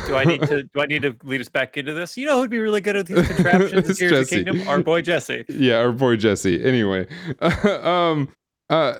Do 0.06 0.14
I 0.14 0.22
need 0.24 0.42
to 0.42 0.62
do 0.62 0.80
I 0.80 0.86
need 0.86 1.02
to 1.02 1.16
lead 1.24 1.40
us 1.40 1.48
back 1.48 1.76
into 1.76 1.92
this? 1.92 2.16
You 2.16 2.26
know 2.26 2.38
who'd 2.40 2.50
be 2.50 2.60
really 2.60 2.80
good 2.80 2.94
at 2.96 3.06
these 3.06 3.26
contraptions 3.34 3.72
in 3.72 3.78
It's 3.90 3.98
Tears 3.98 4.12
of 4.12 4.18
the 4.18 4.24
Jesse. 4.24 4.44
Kingdom? 4.44 4.68
Our 4.68 4.78
boy 4.80 5.02
Jesse. 5.02 5.44
yeah 5.48 5.78
our 5.78 5.90
boy 5.90 6.14
jesse 6.16 6.62
anyway 6.64 7.08
um 7.82 8.28
uh 8.70 8.98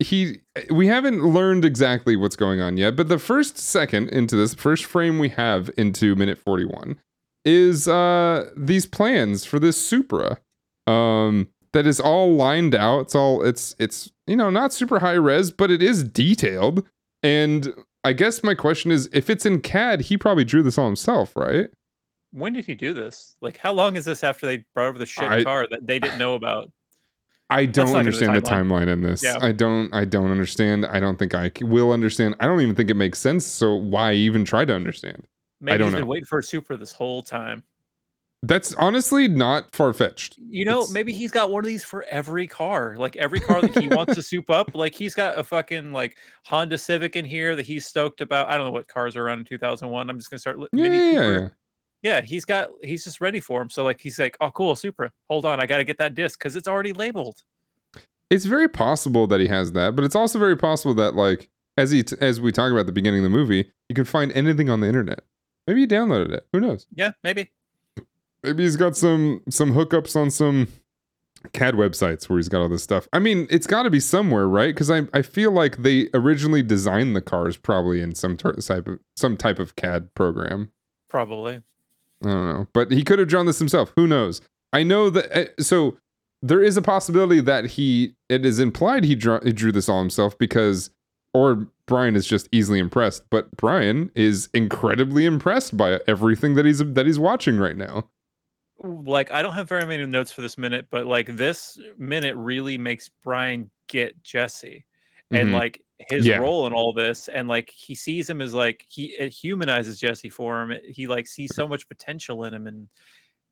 he 0.00 0.40
we 0.70 0.88
haven't 0.88 1.22
learned 1.24 1.64
exactly 1.64 2.16
what's 2.16 2.34
going 2.34 2.60
on 2.60 2.76
yet 2.76 2.96
but 2.96 3.06
the 3.08 3.18
first 3.20 3.58
second 3.58 4.08
into 4.08 4.34
this 4.34 4.54
first 4.54 4.84
frame 4.84 5.20
we 5.20 5.28
have 5.28 5.70
into 5.78 6.16
minute 6.16 6.36
41 6.38 6.98
is 7.44 7.86
uh 7.88 8.48
these 8.56 8.86
plans 8.86 9.44
for 9.44 9.58
this 9.58 9.76
supra 9.76 10.38
um 10.86 11.48
that 11.72 11.86
is 11.86 12.00
all 12.00 12.34
lined 12.34 12.74
out 12.74 13.00
it's 13.00 13.14
all 13.14 13.42
it's 13.44 13.74
it's 13.78 14.10
you 14.26 14.36
know 14.36 14.50
not 14.50 14.72
super 14.72 14.98
high 15.00 15.12
res 15.12 15.50
but 15.50 15.70
it 15.70 15.82
is 15.82 16.02
detailed 16.04 16.84
and 17.22 17.72
i 18.04 18.12
guess 18.12 18.42
my 18.42 18.54
question 18.54 18.90
is 18.90 19.08
if 19.12 19.28
it's 19.28 19.44
in 19.44 19.60
cad 19.60 20.00
he 20.02 20.16
probably 20.16 20.44
drew 20.44 20.62
this 20.62 20.78
all 20.78 20.86
himself 20.86 21.34
right 21.36 21.68
When 22.32 22.52
did 22.52 22.66
he 22.66 22.74
do 22.74 22.92
this? 22.94 23.36
Like 23.40 23.58
how 23.58 23.72
long 23.72 23.94
is 23.96 24.04
this 24.04 24.24
after 24.24 24.44
they 24.46 24.64
brought 24.74 24.88
over 24.88 24.98
the 24.98 25.06
shit 25.06 25.24
I- 25.30 25.44
car 25.44 25.66
that 25.70 25.86
they 25.86 25.98
didn't 26.00 26.18
know 26.18 26.34
about? 26.34 26.70
I 27.50 27.66
don't 27.66 27.86
not 27.86 27.92
gonna 27.92 27.92
be 27.92 27.98
understand 28.08 28.36
the 28.36 28.40
the 28.40 28.48
timeline. 28.48 28.86
timeline 28.86 28.88
in 28.88 29.02
this. 29.02 29.22
Yeah. 29.22 29.38
I 29.40 29.52
don't. 29.52 29.92
I 29.94 30.04
don't 30.06 30.30
understand. 30.32 30.86
I 30.86 30.98
don't 30.98 31.18
think 31.18 31.34
I 31.34 31.52
will 31.60 31.92
understand. 31.92 32.34
I 32.40 32.46
don't 32.46 32.60
even 32.62 32.74
think 32.74 32.90
it 32.90 32.94
makes 32.96 33.18
sense. 33.20 33.44
So 33.46 33.74
why 33.74 34.14
even 34.14 34.44
try 34.44 34.64
to 34.64 34.74
understand? 34.74 35.26
Maybe 35.64 35.78
don't 35.78 35.86
he's 35.88 35.94
been 35.94 36.00
know. 36.02 36.06
waiting 36.06 36.26
for 36.26 36.38
a 36.38 36.42
Supra 36.42 36.76
this 36.76 36.92
whole 36.92 37.22
time. 37.22 37.62
That's 38.42 38.74
honestly 38.74 39.26
not 39.26 39.74
far 39.74 39.94
fetched. 39.94 40.36
You 40.50 40.66
know, 40.66 40.80
It's- 40.80 40.90
maybe 40.92 41.12
he's 41.14 41.30
got 41.30 41.50
one 41.50 41.64
of 41.64 41.66
these 41.68 41.82
for 41.82 42.04
every 42.10 42.46
car. 42.46 42.94
Like 42.98 43.16
every 43.16 43.40
car 43.40 43.62
that 43.62 43.78
he 43.78 43.88
wants 43.88 44.14
to 44.16 44.22
soup 44.30 44.50
up. 44.50 44.74
Like 44.74 44.94
he's 44.94 45.14
got 45.14 45.38
a 45.38 45.42
fucking 45.44 45.92
like 45.92 46.18
Honda 46.44 46.76
Civic 46.76 47.16
in 47.16 47.24
here 47.24 47.56
that 47.56 47.64
he's 47.64 47.86
stoked 47.86 48.20
about. 48.20 48.50
I 48.50 48.56
don't 48.58 48.66
know 48.66 48.72
what 48.72 48.86
cars 48.86 49.16
are 49.16 49.24
around 49.24 49.38
in 49.38 49.44
2001. 49.46 50.10
I'm 50.10 50.18
just 50.18 50.30
gonna 50.30 50.38
start. 50.40 50.58
li- 50.58 50.68
Yeah, 50.72 50.82
Mini 50.82 50.96
yeah, 50.98 51.04
yeah, 51.04 51.12
Cooper. 51.20 51.40
yeah. 51.42 51.48
Yeah, 52.02 52.20
he's 52.20 52.44
got. 52.44 52.68
He's 52.82 53.02
just 53.02 53.22
ready 53.22 53.40
for 53.40 53.62
him. 53.62 53.70
So 53.70 53.82
like 53.82 53.98
he's 53.98 54.18
like, 54.18 54.36
oh 54.42 54.50
cool, 54.50 54.76
Supra. 54.76 55.10
Hold 55.30 55.46
on, 55.46 55.58
I 55.58 55.64
got 55.64 55.78
to 55.78 55.84
get 55.84 55.96
that 55.96 56.14
disc 56.14 56.38
because 56.38 56.54
it's 56.54 56.68
already 56.68 56.92
labeled. 56.92 57.42
it's 58.28 58.44
very 58.44 58.68
possible 58.68 59.26
that 59.28 59.40
he 59.40 59.46
has 59.46 59.72
that, 59.72 59.96
but 59.96 60.04
it's 60.04 60.14
also 60.16 60.38
very 60.38 60.56
possible 60.56 60.92
that 60.96 61.14
like 61.14 61.48
as 61.78 61.90
he 61.92 62.02
t- 62.02 62.16
as 62.20 62.42
we 62.42 62.52
talk 62.52 62.70
about 62.70 62.80
at 62.80 62.86
the 62.86 62.92
beginning 62.92 63.20
of 63.20 63.24
the 63.24 63.30
movie, 63.34 63.70
you 63.88 63.94
can 63.94 64.04
find 64.04 64.32
anything 64.32 64.68
on 64.68 64.80
the 64.80 64.86
internet. 64.86 65.20
Maybe 65.66 65.80
he 65.80 65.86
downloaded 65.86 66.32
it. 66.32 66.46
Who 66.52 66.60
knows? 66.60 66.86
Yeah, 66.94 67.12
maybe. 67.22 67.50
Maybe 68.42 68.62
he's 68.64 68.76
got 68.76 68.96
some 68.96 69.42
some 69.48 69.72
hookups 69.72 70.14
on 70.16 70.30
some 70.30 70.68
CAD 71.52 71.74
websites 71.74 72.28
where 72.28 72.38
he's 72.38 72.48
got 72.48 72.60
all 72.60 72.68
this 72.68 72.82
stuff. 72.82 73.08
I 73.12 73.18
mean, 73.18 73.46
it's 73.50 73.66
got 73.66 73.84
to 73.84 73.90
be 73.90 74.00
somewhere, 74.00 74.46
right? 74.46 74.74
Because 74.74 74.90
I 74.90 75.02
I 75.14 75.22
feel 75.22 75.50
like 75.50 75.78
they 75.78 76.08
originally 76.14 76.62
designed 76.62 77.16
the 77.16 77.22
cars 77.22 77.56
probably 77.56 78.00
in 78.02 78.14
some 78.14 78.36
ter- 78.36 78.52
type 78.54 78.86
of 78.88 78.98
some 79.16 79.36
type 79.36 79.58
of 79.58 79.76
CAD 79.76 80.12
program. 80.14 80.70
Probably. 81.08 81.62
I 82.22 82.26
don't 82.28 82.46
know, 82.48 82.68
but 82.72 82.90
he 82.92 83.02
could 83.04 83.18
have 83.18 83.28
drawn 83.28 83.46
this 83.46 83.58
himself. 83.58 83.92
Who 83.96 84.06
knows? 84.06 84.40
I 84.72 84.82
know 84.82 85.10
that. 85.10 85.32
uh, 85.58 85.62
So 85.62 85.96
there 86.42 86.62
is 86.62 86.76
a 86.76 86.82
possibility 86.82 87.40
that 87.40 87.64
he. 87.66 88.14
It 88.28 88.44
is 88.44 88.58
implied 88.58 89.04
he 89.04 89.14
drew, 89.14 89.40
he 89.42 89.52
drew 89.52 89.72
this 89.72 89.88
all 89.88 90.00
himself 90.00 90.36
because, 90.38 90.90
or 91.34 91.66
Brian 91.86 92.16
is 92.16 92.26
just 92.26 92.48
easily 92.52 92.78
impressed. 92.78 93.24
But 93.30 93.54
Brian 93.56 94.10
is 94.14 94.48
incredibly 94.54 95.26
impressed 95.26 95.76
by 95.76 96.00
everything 96.06 96.54
that 96.54 96.64
he's 96.64 96.78
that 96.78 97.06
he's 97.06 97.18
watching 97.18 97.58
right 97.58 97.76
now. 97.76 98.08
Like 98.82 99.30
I 99.30 99.42
don't 99.42 99.54
have 99.54 99.68
very 99.68 99.86
many 99.86 100.04
notes 100.06 100.32
for 100.32 100.42
this 100.42 100.58
minute, 100.58 100.86
but 100.90 101.06
like 101.06 101.36
this 101.36 101.78
minute 101.96 102.36
really 102.36 102.76
makes 102.78 103.08
Brian 103.22 103.70
get 103.88 104.22
Jesse. 104.22 104.84
And 105.30 105.50
Mhm. 105.50 105.52
like 105.52 105.82
his 105.98 106.26
Yeah. 106.26 106.38
role 106.38 106.66
in 106.66 106.72
all 106.72 106.92
this, 106.92 107.28
and 107.28 107.48
like 107.48 107.70
he 107.70 107.94
sees 107.94 108.28
him 108.28 108.40
as 108.40 108.52
like 108.52 108.84
he 108.88 109.06
it 109.18 109.30
humanizes 109.32 109.98
Jesse 110.00 110.28
for 110.28 110.62
him. 110.62 110.80
He 110.88 111.06
like 111.06 111.26
sees 111.26 111.54
so 111.54 111.66
much 111.68 111.88
potential 111.88 112.44
in 112.44 112.52
him, 112.54 112.66
and 112.66 112.88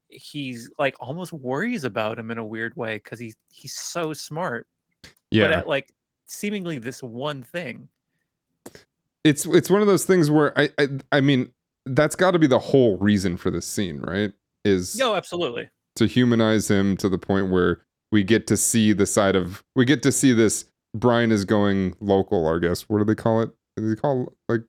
he's 0.09 0.71
like 0.79 0.95
almost 1.01 1.33
worries 1.33 1.85
about 1.85 2.19
him 2.19 2.31
in 2.31 2.39
a 2.39 2.45
weird 2.45 2.77
way 2.77 2.97
because 2.97 3.19
he's 3.19 3.37
he's 3.51 3.75
so 3.75 4.13
smart. 4.13 4.67
But 5.03 5.13
Yeah, 5.31 5.59
at 5.61 5.67
like 5.69 5.93
seemingly 6.33 6.79
this 6.79 7.03
one 7.03 7.43
thing. 7.43 7.89
it's 9.25 9.47
it's 9.47 9.71
one 9.71 9.81
of 9.81 9.87
those 9.87 10.05
things 10.05 10.31
where 10.31 10.57
I 10.59 10.71
I, 10.79 10.89
I 11.13 11.21
mean 11.21 11.53
that's 11.87 12.15
got 12.17 12.31
to 12.33 12.39
be 12.39 12.47
the 12.47 12.59
whole 12.59 12.97
reason 12.99 13.37
for 13.37 13.51
this 13.51 13.67
scene, 13.67 14.01
right? 14.01 14.33
Is 14.65 14.97
No, 14.97 15.15
absolutely. 15.15 15.69
to 15.97 16.07
humanize 16.07 16.71
him 16.71 16.97
to 16.99 17.09
the 17.09 17.19
point 17.19 17.51
where 17.51 17.81
we 18.13 18.23
get 18.23 18.47
to 18.49 18.57
see 18.57 18.93
the 18.93 19.07
side 19.07 19.35
of 19.37 19.63
we 19.75 19.85
get 19.85 20.03
to 20.05 20.13
see 20.13 20.33
this 20.33 20.67
Brian 20.95 21.33
is 21.33 21.45
going 21.45 21.95
local, 22.01 22.47
I 22.49 22.59
guess. 22.59 22.83
What 22.89 22.99
do 22.99 23.05
they 23.05 23.15
call 23.15 23.43
it? 23.43 23.51
Do 23.77 23.89
they 23.89 24.01
call 24.01 24.33
like 24.49 24.63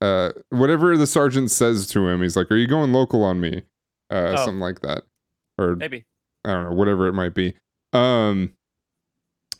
uh 0.00 0.32
whatever 0.50 0.96
the 0.96 1.06
sergeant 1.06 1.50
says 1.50 1.86
to 1.88 2.08
him, 2.08 2.22
he's 2.22 2.36
like, 2.36 2.50
Are 2.50 2.56
you 2.56 2.66
going 2.66 2.92
local 2.92 3.22
on 3.24 3.40
me? 3.40 3.62
Uh 4.10 4.34
Oh. 4.36 4.44
something 4.44 4.60
like 4.60 4.80
that. 4.80 5.04
Or 5.58 5.76
Maybe. 5.76 6.04
I 6.44 6.52
don't 6.52 6.64
know, 6.70 6.72
whatever 6.76 7.06
it 7.08 7.12
might 7.12 7.34
be. 7.34 7.54
Um 7.92 8.52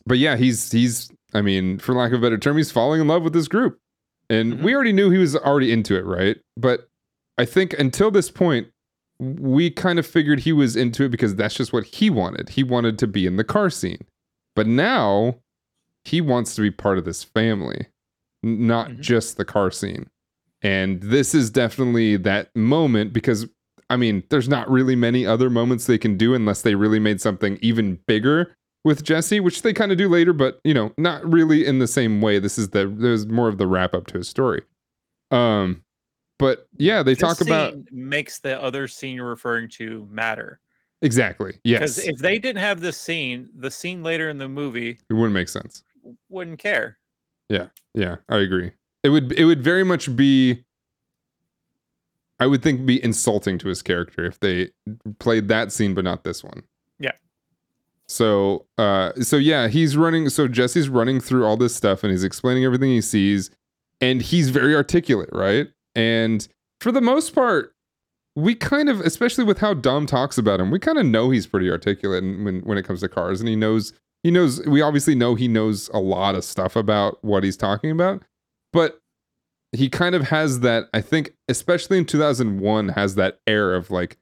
but 0.07 0.17
yeah, 0.17 0.35
he's 0.37 0.71
he's 0.71 1.11
I 1.33 1.41
mean, 1.41 1.77
for 1.79 1.93
lack 1.93 2.13
of 2.13 2.19
a 2.19 2.21
better 2.21 2.37
term, 2.37 2.57
he's 2.57 2.71
falling 2.71 3.01
in 3.01 3.07
love 3.07 3.21
with 3.23 3.33
this 3.33 3.47
group. 3.47 3.77
And 4.29 4.53
Mhm. 4.53 4.63
we 4.63 4.73
already 4.75 4.93
knew 4.93 5.09
he 5.09 5.17
was 5.17 5.35
already 5.35 5.71
into 5.71 5.95
it, 5.97 6.05
right? 6.05 6.37
But 6.55 6.87
I 7.37 7.45
think 7.45 7.77
until 7.77 8.11
this 8.11 8.29
point, 8.31 8.67
we 9.19 9.69
kind 9.69 9.99
of 9.99 10.05
figured 10.07 10.41
he 10.41 10.53
was 10.53 10.75
into 10.75 11.03
it 11.03 11.09
because 11.09 11.35
that's 11.35 11.55
just 11.55 11.73
what 11.73 11.85
he 11.85 12.09
wanted. 12.09 12.49
He 12.49 12.63
wanted 12.63 12.97
to 12.99 13.07
be 13.07 13.25
in 13.25 13.35
the 13.35 13.43
car 13.43 13.69
scene. 13.69 14.05
But 14.55 14.67
now 14.67 15.39
he 16.05 16.21
wants 16.21 16.55
to 16.55 16.61
be 16.61 16.71
part 16.71 16.97
of 16.97 17.05
this 17.05 17.23
family, 17.23 17.87
not 18.43 18.91
Mhm. 18.91 18.99
just 19.01 19.37
the 19.37 19.45
car 19.45 19.69
scene. 19.71 20.07
And 20.61 21.01
this 21.01 21.35
is 21.35 21.49
definitely 21.49 22.15
that 22.17 22.55
moment 22.55 23.13
because 23.13 23.47
I 23.89 23.95
mean, 23.95 24.23
there's 24.29 24.49
not 24.49 24.69
really 24.69 24.97
many 24.97 25.25
other 25.25 25.49
moments 25.49 25.85
they 25.85 25.97
can 25.97 26.17
do 26.17 26.33
unless 26.33 26.61
they 26.61 26.75
really 26.75 26.99
made 26.99 27.21
something 27.21 27.57
even 27.61 27.99
bigger 28.05 28.53
with 28.87 29.03
Jesse, 29.03 29.39
which 29.41 29.61
they 29.61 29.73
kind 29.73 29.91
of 29.91 29.97
do 29.97 30.07
later, 30.07 30.31
but 30.31 30.59
you 30.63 30.73
know, 30.73 30.93
not 30.97 31.23
really 31.29 31.65
in 31.65 31.79
the 31.79 31.87
same 31.87 32.21
way. 32.21 32.39
This 32.39 32.57
is 32.57 32.69
the 32.69 32.87
there's 32.87 33.27
more 33.27 33.49
of 33.49 33.57
the 33.57 33.67
wrap 33.67 33.93
up 33.93 34.07
to 34.07 34.17
his 34.17 34.29
story. 34.29 34.63
Um, 35.29 35.83
but 36.39 36.67
yeah, 36.77 37.03
they 37.03 37.11
This 37.13 37.19
talk 37.19 37.41
about 37.41 37.75
makes 37.91 38.39
the 38.39 38.59
other 38.61 38.87
scene 38.87 39.15
you're 39.15 39.27
referring 39.27 39.67
to 39.71 40.07
matter. 40.09 40.61
exactly. 41.01 41.59
Yes. 41.63 41.79
Because 41.97 41.99
if 41.99 42.17
they 42.19 42.39
didn't 42.39 42.61
have 42.61 42.79
this 42.79 42.99
scene, 42.99 43.49
the 43.55 43.69
scene 43.69 44.03
later 44.03 44.29
in 44.29 44.37
the 44.37 44.47
movie 44.47 44.99
it 45.09 45.13
wouldn't 45.13 45.33
make 45.33 45.49
sense. 45.49 45.83
wouldn't 46.29 46.59
care. 46.59 46.97
Yeah. 47.49 47.67
Yeah, 47.93 48.15
I 48.29 48.37
agree. 48.37 48.71
It 49.03 49.09
would 49.09 49.33
it 49.33 49.43
would 49.45 49.61
very 49.63 49.83
much 49.83 50.15
be 50.15 50.63
I 52.39 52.47
would 52.47 52.63
think 52.63 52.85
be 52.85 53.03
insulting 53.03 53.57
to 53.59 53.67
his 53.67 53.81
character 53.81 54.23
if 54.25 54.39
they 54.39 54.69
played 55.19 55.49
that 55.49 55.71
scene 55.73 55.93
but 55.93 56.03
not 56.05 56.23
this 56.23 56.41
one. 56.43 56.63
So 58.07 58.65
uh 58.77 59.13
so 59.21 59.37
yeah, 59.37 59.67
he's 59.67 59.97
running 59.97 60.29
so 60.29 60.47
Jesse's 60.47 60.89
running 60.89 61.19
through 61.19 61.45
all 61.45 61.57
this 61.57 61.75
stuff 61.75 62.03
and 62.03 62.11
he's 62.11 62.23
explaining 62.23 62.63
everything 62.63 62.89
he 62.89 63.01
sees 63.01 63.49
and 64.01 64.21
he's 64.21 64.49
very 64.49 64.75
articulate, 64.75 65.29
right? 65.31 65.67
And 65.95 66.47
for 66.81 66.91
the 66.91 67.01
most 67.01 67.33
part 67.33 67.73
we 68.35 68.53
kind 68.53 68.87
of 68.87 69.01
especially 69.01 69.43
with 69.43 69.57
how 69.59 69.73
Dom 69.73 70.05
talks 70.05 70.37
about 70.37 70.59
him, 70.59 70.69
we 70.69 70.79
kind 70.79 70.99
of 70.99 71.05
know 71.05 71.31
he's 71.31 71.47
pretty 71.47 71.69
articulate 71.71 72.23
when 72.23 72.61
when 72.61 72.77
it 72.77 72.83
comes 72.83 73.01
to 73.01 73.09
cars 73.09 73.39
and 73.39 73.49
he 73.49 73.55
knows 73.55 73.93
he 74.23 74.31
knows 74.31 74.65
we 74.65 74.81
obviously 74.81 75.15
know 75.15 75.35
he 75.35 75.47
knows 75.47 75.89
a 75.93 75.99
lot 75.99 76.35
of 76.35 76.43
stuff 76.43 76.75
about 76.75 77.23
what 77.23 77.43
he's 77.43 77.57
talking 77.57 77.91
about 77.91 78.21
but 78.73 78.99
he 79.71 79.89
kind 79.89 80.15
of 80.15 80.23
has 80.23 80.61
that 80.61 80.85
i 80.93 81.01
think 81.01 81.33
especially 81.47 81.97
in 81.97 82.05
2001 82.05 82.89
has 82.89 83.15
that 83.15 83.39
air 83.47 83.73
of 83.73 83.91
like 83.91 84.17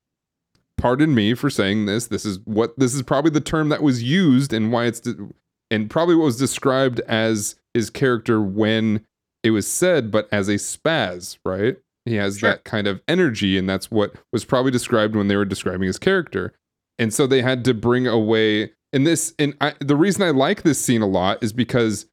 pardon 0.78 1.16
me 1.16 1.34
for 1.34 1.50
saying 1.50 1.86
this. 1.86 2.08
This 2.08 2.26
is 2.26 2.40
what 2.46 2.78
this 2.78 2.94
is 2.94 3.02
probably 3.02 3.32
the 3.32 3.42
term 3.42 3.70
that 3.70 3.82
was 3.84 4.04
used 4.04 4.54
and 4.54 4.72
why 4.72 4.86
it's 4.86 5.00
de- 5.00 5.30
and 5.72 5.90
probably 5.90 6.16
what 6.16 6.26
was 6.26 6.38
described 6.38 7.00
as 7.02 7.56
his 7.74 7.90
character 7.90 8.42
when 8.42 9.04
it 9.44 9.52
was 9.52 9.68
said 9.68 10.12
but 10.12 10.28
as 10.32 10.48
a 10.48 10.56
spaz 10.56 11.38
right? 11.46 11.78
He 12.06 12.16
has 12.16 12.38
Sure. 12.38 12.52
that 12.52 12.64
kind 12.66 12.86
of 12.88 13.02
energy 13.08 13.58
and 13.58 13.68
that's 13.68 13.90
what 13.90 14.14
was 14.32 14.46
probably 14.46 14.72
described 14.72 15.16
when 15.16 15.28
they 15.28 15.36
were 15.36 15.46
describing 15.46 15.88
his 15.88 15.98
character. 16.00 16.54
And 17.00 17.14
so 17.14 17.26
they 17.28 17.42
had 17.42 17.66
to 17.66 17.74
bring 17.74 18.08
away 18.08 18.72
and 18.94 19.06
this 19.06 19.34
and 19.40 19.56
I, 19.60 19.74
the 19.80 19.96
reason 19.98 20.24
i 20.24 20.30
like 20.30 20.62
this 20.62 20.80
scene 20.80 21.02
a 21.02 21.08
lot 21.08 21.44
is 21.44 21.52
because 21.52 22.06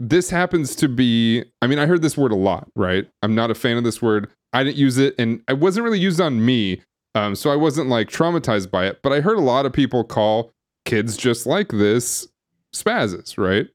this 0.00 0.28
happens 0.28 0.76
to 0.76 0.88
be 0.88 1.44
i 1.62 1.66
mean 1.66 1.78
i 1.78 1.86
heard 1.86 2.02
this 2.02 2.16
word 2.16 2.32
a 2.32 2.36
lot 2.36 2.68
right? 2.76 3.08
I'm 3.22 3.34
not 3.34 3.50
a 3.50 3.54
fan 3.54 3.76
of 3.78 3.84
this 3.84 4.02
word. 4.02 4.28
I 4.52 4.62
didn't 4.64 4.76
use 4.76 4.98
it 4.98 5.14
and 5.18 5.42
it 5.48 5.58
wasn't 5.58 5.84
really 5.84 5.98
used 6.00 6.20
on 6.20 6.44
me 6.44 6.82
um, 7.16 7.34
so 7.34 7.50
i 7.50 7.56
wasn't 7.56 7.88
like 7.88 8.08
traumatized 8.08 8.70
by 8.70 8.86
it 8.86 9.00
but 9.02 9.12
i 9.12 9.20
heard 9.20 9.38
a 9.38 9.42
lot 9.42 9.66
of 9.66 9.72
people 9.72 10.04
call 10.04 10.52
kids 10.84 11.16
just 11.16 11.46
like 11.46 11.68
this 11.68 12.28
spazzes 12.74 13.36
right 13.38 13.68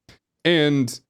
and 0.46 1.02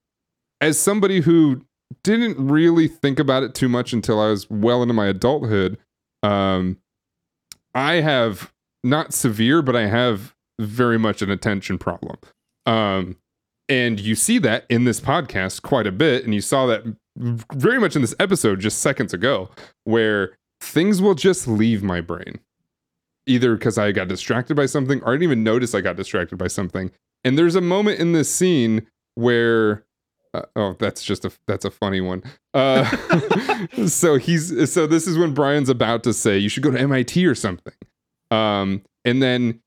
as 0.60 0.78
somebody 0.78 1.20
who 1.20 1.60
didn't 2.02 2.36
really 2.38 2.88
think 2.88 3.18
about 3.18 3.42
it 3.42 3.54
too 3.54 3.68
much 3.68 3.92
until 3.92 4.20
i 4.20 4.28
was 4.28 4.48
well 4.50 4.82
into 4.82 4.94
my 4.94 5.06
adulthood 5.06 5.78
um, 6.22 6.78
i 7.74 7.94
have 7.94 8.52
not 8.82 9.12
severe 9.12 9.62
but 9.62 9.76
i 9.76 9.86
have 9.86 10.34
very 10.58 10.98
much 10.98 11.22
an 11.22 11.30
attention 11.30 11.78
problem 11.78 12.16
um, 12.66 13.16
and 13.68 14.00
you 14.00 14.14
see 14.14 14.38
that 14.38 14.66
in 14.68 14.84
this 14.84 15.00
podcast 15.00 15.62
quite 15.62 15.86
a 15.86 15.92
bit. 15.92 16.24
And 16.24 16.34
you 16.34 16.40
saw 16.40 16.66
that 16.66 16.84
very 17.16 17.80
much 17.80 17.96
in 17.96 18.02
this 18.02 18.14
episode 18.18 18.60
just 18.60 18.78
seconds 18.78 19.14
ago, 19.14 19.50
where 19.84 20.36
things 20.62 21.02
will 21.02 21.14
just 21.14 21.46
leave 21.46 21.82
my 21.82 22.00
brain. 22.00 22.38
Either 23.26 23.54
because 23.54 23.78
I 23.78 23.92
got 23.92 24.08
distracted 24.08 24.56
by 24.56 24.66
something 24.66 25.00
or 25.02 25.10
I 25.10 25.12
didn't 25.12 25.24
even 25.24 25.44
notice 25.44 25.74
I 25.74 25.80
got 25.80 25.96
distracted 25.96 26.38
by 26.38 26.48
something. 26.48 26.90
And 27.24 27.38
there's 27.38 27.54
a 27.54 27.60
moment 27.60 28.00
in 28.00 28.12
this 28.12 28.34
scene 28.34 28.86
where 29.14 29.84
uh, 30.34 30.42
oh 30.56 30.74
that's 30.78 31.04
just 31.04 31.24
a 31.24 31.32
that's 31.46 31.66
a 31.66 31.70
funny 31.70 32.00
one 32.00 32.22
uh 32.54 32.84
so 33.86 34.16
he's 34.16 34.72
so 34.72 34.86
this 34.86 35.06
is 35.06 35.18
when 35.18 35.34
brian's 35.34 35.68
about 35.68 36.02
to 36.02 36.14
say 36.14 36.38
you 36.38 36.48
should 36.48 36.62
go 36.62 36.70
to 36.70 36.88
mit 36.88 37.14
or 37.18 37.34
something 37.34 37.74
um 38.30 38.82
and 39.04 39.22
then 39.22 39.60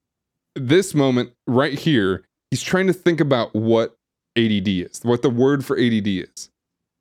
this 0.56 0.96
moment 0.96 1.32
right 1.46 1.78
here 1.78 2.26
he's 2.50 2.64
trying 2.64 2.88
to 2.88 2.94
think 2.94 3.20
about 3.20 3.54
what 3.54 3.96
ADD 4.36 4.68
is, 4.68 5.02
what 5.04 5.22
the 5.22 5.30
word 5.30 5.66
for 5.66 5.78
ADD 5.78 6.08
is. 6.08 6.50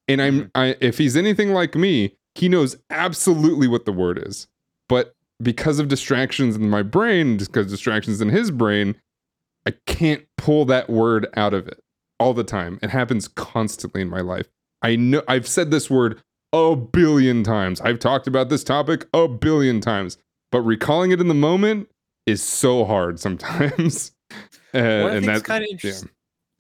And 0.07 0.21
I'm 0.21 0.51
I 0.55 0.77
if 0.81 0.99
he's 0.99 1.17
anything 1.17 1.53
like 1.53 1.75
me, 1.75 2.17
he 2.35 2.49
knows 2.49 2.77
absolutely 2.91 3.69
what 3.69 3.85
the 3.85 3.93
word 3.93 4.23
is. 4.27 4.49
But 4.89 5.15
because 5.43 5.79
of 5.79 5.89
distractions 5.89 6.57
in 6.57 6.71
my 6.71 6.83
brain, 6.83 7.39
just 7.39 7.53
because 7.53 7.71
distractions 7.71 8.21
in 8.21 8.29
his 8.29 8.51
brain, 8.51 8.97
I 9.67 9.73
can't 9.87 10.25
pull 10.37 10.65
that 10.67 10.91
word 10.91 11.27
out 11.37 11.55
of 11.55 11.67
it 11.67 11.81
all 12.21 12.35
the 12.35 12.45
time. 12.45 12.79
It 12.83 12.91
happens 12.91 13.29
constantly 13.29 14.03
in 14.03 14.09
my 14.09 14.21
life. 14.21 14.47
I 14.83 14.97
know 14.97 15.23
I've 15.29 15.49
said 15.49 15.71
this 15.71 15.89
word 15.89 16.23
a 16.53 16.77
billion 16.77 17.43
times. 17.43 17.81
I've 17.81 17.99
talked 17.99 18.27
about 18.27 18.49
this 18.49 18.63
topic 18.63 19.07
a 19.13 19.27
billion 19.27 19.81
times, 19.81 20.19
but 20.53 20.61
recalling 20.61 21.11
it 21.11 21.21
in 21.21 21.29
the 21.29 21.35
moment 21.35 21.89
is 22.27 22.43
so 22.43 22.85
hard 22.85 23.21
sometimes. 23.21 24.13
Uh, 24.75 25.07
and 25.07 25.25
that's 25.25 25.43
kind 25.43 25.63
of 25.63 25.69
yeah. 25.69 25.73
interesting. 25.75 26.11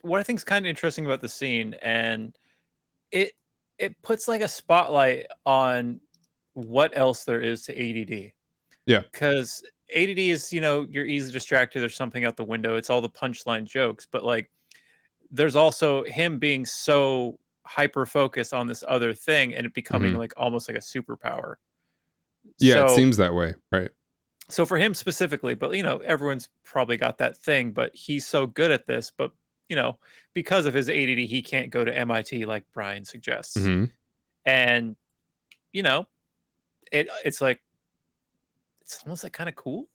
What 0.02 0.20
I 0.20 0.22
think 0.22 0.38
is 0.38 0.44
kind 0.44 0.64
of 0.64 0.70
interesting 0.70 1.04
about 1.04 1.20
the 1.20 1.28
scene, 1.28 1.74
and 1.82 2.32
it 3.10 3.32
it 3.78 4.00
puts 4.02 4.28
like 4.28 4.40
a 4.40 4.48
spotlight 4.48 5.26
on 5.46 6.00
what 6.54 6.96
else 6.96 7.24
there 7.24 7.40
is 7.40 7.62
to 7.66 7.72
ADD. 7.72 8.32
Yeah. 8.86 9.00
because 9.12 9.62
ADD 9.94 10.18
is, 10.18 10.52
you 10.52 10.60
know, 10.60 10.86
you're 10.90 11.06
easily 11.06 11.32
distracted. 11.32 11.80
There's 11.80 11.96
something 11.96 12.24
out 12.24 12.36
the 12.36 12.44
window. 12.44 12.76
It's 12.76 12.90
all 12.90 13.00
the 13.00 13.08
punchline 13.08 13.64
jokes, 13.64 14.06
but 14.10 14.24
like, 14.24 14.50
there's 15.30 15.56
also 15.56 16.04
him 16.04 16.38
being 16.38 16.64
so 16.66 17.38
hyper 17.66 18.04
focused 18.06 18.52
on 18.52 18.66
this 18.66 18.84
other 18.86 19.14
thing 19.14 19.54
and 19.54 19.64
it 19.66 19.72
becoming 19.74 20.12
Mhm. 20.12 20.18
like 20.18 20.32
almost 20.36 20.68
like 20.68 20.76
a 20.76 20.80
superpower. 20.80 21.54
Yeah, 22.58 22.84
it 22.84 22.90
seems 22.90 23.16
that 23.16 23.34
way, 23.34 23.54
right? 23.72 23.90
so 24.50 24.66
for 24.66 24.76
him 24.76 24.92
specifically 24.92 25.54
but 25.54 25.74
you 25.74 25.82
know 25.82 25.96
everyone's 26.00 26.50
probably 26.64 26.98
got 26.98 27.16
that 27.16 27.34
thing 27.38 27.72
but 27.72 27.90
he's 27.94 28.26
so 28.26 28.46
good 28.46 28.70
at 28.70 28.86
this 28.86 29.10
but 29.16 29.32
you 29.68 29.76
know 29.76 29.98
because 30.34 30.66
of 30.66 30.74
his 30.74 30.88
add 30.88 30.94
he 31.18 31.42
can't 31.42 31.70
go 31.70 31.84
to 31.84 32.04
mit 32.04 32.46
like 32.46 32.64
brian 32.74 33.04
suggests 33.04 33.56
Mhm. 33.56 33.90
and 34.44 34.96
you 35.72 35.82
know 35.82 36.06
it 36.92 37.08
it's 37.24 37.40
like 37.40 37.60
it's 38.82 39.00
almost 39.04 39.24
like 39.24 39.32
kind 39.32 39.48
of 39.48 39.54
cool 39.56 39.88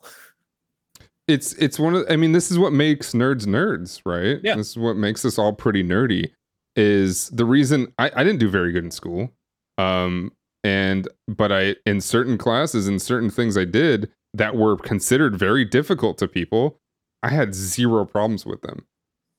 It's 1.28 1.54
it's 1.54 1.78
one 1.78 1.94
of 1.96 2.06
I 2.10 2.16
mean, 2.16 2.32
this 2.32 2.50
is 2.50 2.58
what 2.58 2.74
makes 2.74 3.14
nerds 3.14 3.46
nerds, 3.46 4.02
right? 4.04 4.40
Yeah. 4.44 4.56
This 4.56 4.70
is 4.72 4.78
what 4.80 4.96
makes 4.98 5.24
us 5.24 5.38
all 5.38 5.54
pretty 5.54 5.84
nerdy. 5.84 6.32
Is 6.76 7.30
the 7.30 7.46
reason 7.46 7.94
I, 8.00 8.10
I 8.16 8.24
didn't 8.24 8.40
do 8.40 8.50
very 8.50 8.72
good 8.72 8.84
in 8.84 8.90
school. 8.90 9.32
Um 9.78 10.32
and 10.64 11.08
but 11.28 11.52
I 11.52 11.76
in 11.86 12.02
certain 12.02 12.36
classes 12.40 12.88
and 12.88 13.00
certain 13.00 13.30
things 13.30 13.58
I 13.58 13.66
did 13.66 14.10
that 14.34 14.56
were 14.56 14.76
considered 14.78 15.38
very 15.38 15.64
difficult 15.66 16.18
to 16.18 16.28
people, 16.28 16.80
I 17.22 17.30
had 17.30 17.54
zero 17.54 18.06
problems 18.06 18.44
with 18.44 18.62
them. 18.64 18.88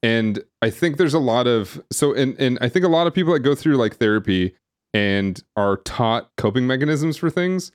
And 0.02 0.42
I 0.62 0.70
think 0.70 0.96
there's 0.96 1.14
a 1.14 1.18
lot 1.18 1.46
of 1.46 1.82
so 1.92 2.14
and 2.14 2.38
and 2.40 2.58
I 2.60 2.68
think 2.68 2.84
a 2.84 2.88
lot 2.88 3.06
of 3.06 3.14
people 3.14 3.32
that 3.34 3.40
go 3.40 3.54
through 3.54 3.76
like 3.76 3.96
therapy 3.96 4.54
and 4.94 5.42
are 5.56 5.76
taught 5.78 6.30
coping 6.36 6.66
mechanisms 6.66 7.16
for 7.16 7.30
things 7.30 7.70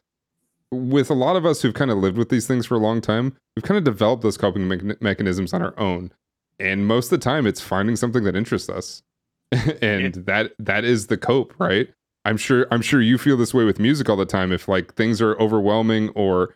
with 0.71 1.09
a 1.09 1.13
lot 1.13 1.35
of 1.35 1.45
us 1.45 1.61
who've 1.61 1.73
kind 1.73 1.91
of 1.91 1.97
lived 1.97 2.17
with 2.17 2.29
these 2.29 2.47
things 2.47 2.65
for 2.65 2.75
a 2.75 2.79
long 2.79 3.01
time, 3.01 3.35
we've 3.55 3.63
kind 3.63 3.77
of 3.77 3.83
developed 3.83 4.23
those 4.23 4.37
coping 4.37 4.63
mechan- 4.63 4.99
mechanisms 5.01 5.53
on 5.53 5.61
our 5.61 5.77
own. 5.79 6.11
And 6.59 6.87
most 6.87 7.11
of 7.11 7.19
the 7.19 7.23
time 7.23 7.45
it's 7.45 7.61
finding 7.61 7.95
something 7.95 8.23
that 8.23 8.35
interests 8.35 8.69
us. 8.69 9.03
and 9.81 10.13
that 10.25 10.53
that 10.57 10.83
is 10.83 11.07
the 11.07 11.17
cope, 11.17 11.53
right? 11.59 11.89
I'm 12.25 12.37
sure 12.37 12.67
I'm 12.71 12.81
sure 12.81 13.01
you 13.01 13.17
feel 13.17 13.37
this 13.37 13.53
way 13.53 13.63
with 13.63 13.79
music 13.79 14.09
all 14.09 14.15
the 14.15 14.25
time 14.25 14.51
if 14.51 14.67
like 14.67 14.95
things 14.95 15.21
are 15.21 15.39
overwhelming 15.39 16.09
or 16.09 16.55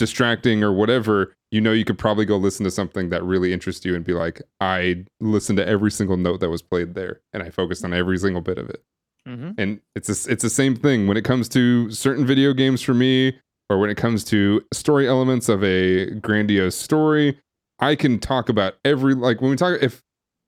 distracting 0.00 0.64
or 0.64 0.72
whatever, 0.72 1.32
you 1.52 1.60
know 1.60 1.72
you 1.72 1.84
could 1.84 1.98
probably 1.98 2.24
go 2.24 2.36
listen 2.36 2.64
to 2.64 2.70
something 2.72 3.10
that 3.10 3.22
really 3.22 3.52
interests 3.52 3.84
you 3.84 3.94
and 3.94 4.04
be 4.04 4.12
like, 4.12 4.42
I 4.60 5.04
listened 5.20 5.58
to 5.58 5.66
every 5.66 5.92
single 5.92 6.16
note 6.16 6.40
that 6.40 6.50
was 6.50 6.62
played 6.62 6.94
there 6.94 7.20
and 7.32 7.44
I 7.44 7.50
focused 7.50 7.84
on 7.84 7.94
every 7.94 8.18
single 8.18 8.42
bit 8.42 8.58
of 8.58 8.68
it 8.68 8.82
mm-hmm. 9.26 9.50
and 9.58 9.80
it's 9.94 10.08
a, 10.08 10.30
it's 10.30 10.42
the 10.42 10.50
same 10.50 10.76
thing 10.76 11.06
when 11.06 11.16
it 11.16 11.24
comes 11.24 11.48
to 11.50 11.90
certain 11.90 12.26
video 12.26 12.52
games 12.52 12.82
for 12.82 12.94
me 12.94 13.38
or 13.68 13.78
when 13.78 13.90
it 13.90 13.96
comes 13.96 14.24
to 14.24 14.62
story 14.72 15.08
elements 15.08 15.48
of 15.48 15.62
a 15.64 16.10
grandiose 16.16 16.76
story 16.76 17.38
i 17.78 17.94
can 17.94 18.18
talk 18.18 18.48
about 18.48 18.74
every 18.84 19.14
like 19.14 19.40
when 19.40 19.50
we 19.50 19.56
talk 19.56 19.78
if 19.82 20.02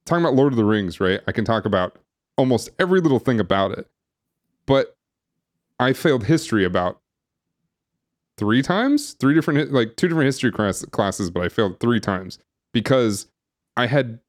talking 0.06 0.24
about 0.24 0.34
lord 0.34 0.52
of 0.52 0.56
the 0.56 0.64
rings 0.64 1.00
right 1.00 1.20
i 1.26 1.32
can 1.32 1.44
talk 1.44 1.64
about 1.64 1.98
almost 2.36 2.70
every 2.78 3.00
little 3.00 3.18
thing 3.18 3.40
about 3.40 3.72
it 3.72 3.88
but 4.66 4.96
i 5.78 5.92
failed 5.92 6.24
history 6.24 6.64
about 6.64 7.00
three 8.38 8.62
times? 8.62 9.14
Three 9.14 9.34
different 9.34 9.72
like 9.72 9.96
two 9.96 10.08
different 10.08 10.26
history 10.26 10.52
class, 10.52 10.84
classes 10.86 11.30
but 11.30 11.42
i 11.42 11.48
failed 11.48 11.78
three 11.80 12.00
times 12.00 12.38
because 12.72 13.26
i 13.76 13.86
had 13.86 14.20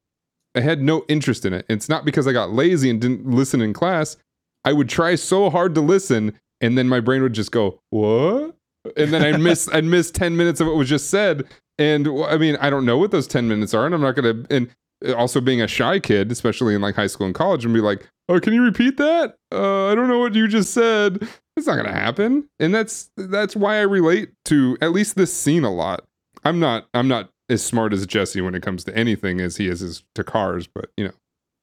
i 0.55 0.61
had 0.61 0.81
no 0.81 1.05
interest 1.07 1.45
in 1.45 1.53
it. 1.53 1.65
It's 1.69 1.89
not 1.89 2.05
because 2.05 2.27
i 2.27 2.33
got 2.33 2.51
lazy 2.51 2.89
and 2.89 2.99
didn't 3.01 3.25
listen 3.25 3.61
in 3.61 3.73
class. 3.73 4.17
I 4.65 4.73
would 4.73 4.89
try 4.89 5.15
so 5.15 5.49
hard 5.49 5.75
to 5.75 5.81
listen 5.81 6.39
and 6.61 6.77
then 6.77 6.87
my 6.87 6.99
brain 6.99 7.21
would 7.21 7.33
just 7.33 7.51
go 7.51 7.79
what? 7.89 8.55
And 8.97 9.13
then 9.13 9.23
i'd 9.23 9.39
miss 9.39 9.69
i'd 9.73 9.85
miss 9.85 10.11
10 10.11 10.35
minutes 10.37 10.59
of 10.59 10.67
what 10.67 10.75
was 10.75 10.89
just 10.89 11.09
said. 11.09 11.45
And 11.79 12.07
I 12.07 12.37
mean 12.37 12.57
i 12.57 12.69
don't 12.69 12.85
know 12.85 12.97
what 12.97 13.11
those 13.11 13.27
10 13.27 13.47
minutes 13.47 13.73
are 13.73 13.85
and 13.85 13.95
i'm 13.95 14.01
not 14.01 14.15
gonna 14.15 14.43
and 14.49 14.69
also 15.17 15.41
being 15.41 15.61
a 15.61 15.67
shy 15.67 15.99
kid 15.99 16.31
especially 16.31 16.75
in 16.75 16.81
like 16.81 16.95
high 16.95 17.07
school 17.07 17.25
and 17.25 17.35
college 17.35 17.65
and 17.65 17.73
be 17.73 17.81
like 17.81 18.07
oh 18.29 18.39
can 18.39 18.53
you 18.53 18.63
repeat 18.63 18.95
that? 18.97 19.35
Uh, 19.51 19.87
i 19.87 19.95
don't 19.95 20.07
know 20.07 20.19
what 20.19 20.33
you 20.35 20.47
just 20.47 20.73
said 20.73 21.27
it's 21.57 21.67
not 21.67 21.75
gonna 21.77 21.91
happen. 21.93 22.47
And 22.59 22.73
that's 22.73 23.09
that's 23.17 23.55
why 23.55 23.77
i 23.77 23.81
relate 23.81 24.31
to 24.45 24.77
at 24.81 24.91
least 24.91 25.15
this 25.15 25.33
scene 25.33 25.63
a 25.63 25.71
lot. 25.71 26.03
I'm 26.43 26.59
not 26.59 26.87
i'm 26.93 27.07
not 27.07 27.29
as 27.49 27.63
smart 27.63 27.93
as 27.93 28.05
jesse 28.07 28.41
when 28.41 28.55
it 28.55 28.63
comes 28.63 28.83
to 28.85 28.95
anything 28.97 29.39
as 29.41 29.57
he 29.57 29.67
is 29.67 29.81
as 29.81 30.03
to 30.15 30.23
cars 30.23 30.65
but 30.65 30.89
you 30.97 31.05
know 31.05 31.13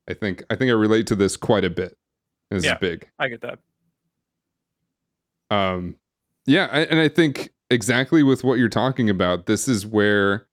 i 0.08 0.14
think 0.14 0.42
i 0.50 0.54
think 0.54 0.68
i 0.70 0.74
relate 0.74 1.06
to 1.08 1.16
this 1.16 1.36
quite 1.36 1.64
a 1.64 1.70
bit. 1.70 1.96
This 2.50 2.64
Yeah. 2.64 2.74
is 2.74 2.78
big. 2.80 3.08
I 3.18 3.28
get 3.28 3.40
that. 3.42 3.58
Um 5.50 5.96
yeah 6.46 6.68
I, 6.70 6.80
and 6.82 6.98
i 7.00 7.08
think 7.08 7.50
exactly 7.70 8.22
with 8.22 8.44
what 8.44 8.58
you're 8.58 8.68
talking 8.68 9.10
about 9.10 9.46
this 9.46 9.68
is 9.68 9.86
where 9.86 10.46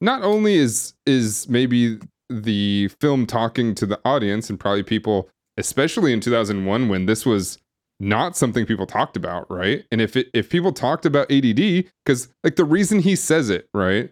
not 0.00 0.22
only 0.22 0.54
is 0.54 0.94
is 1.06 1.48
maybe 1.48 1.98
the 2.30 2.88
film 3.00 3.26
talking 3.26 3.74
to 3.76 3.86
the 3.86 4.00
audience 4.04 4.48
and 4.50 4.58
probably 4.58 4.82
people 4.82 5.28
especially 5.56 6.12
in 6.12 6.20
2001 6.20 6.88
when 6.88 7.06
this 7.06 7.24
was 7.26 7.58
not 8.04 8.36
something 8.36 8.66
people 8.66 8.86
talked 8.86 9.16
about 9.16 9.50
right 9.50 9.84
and 9.90 10.00
if 10.00 10.16
it 10.16 10.28
if 10.34 10.48
people 10.48 10.72
talked 10.72 11.06
about 11.06 11.30
add 11.30 11.84
because 12.04 12.28
like 12.42 12.56
the 12.56 12.64
reason 12.64 13.00
he 13.00 13.16
says 13.16 13.50
it 13.50 13.68
right 13.74 14.10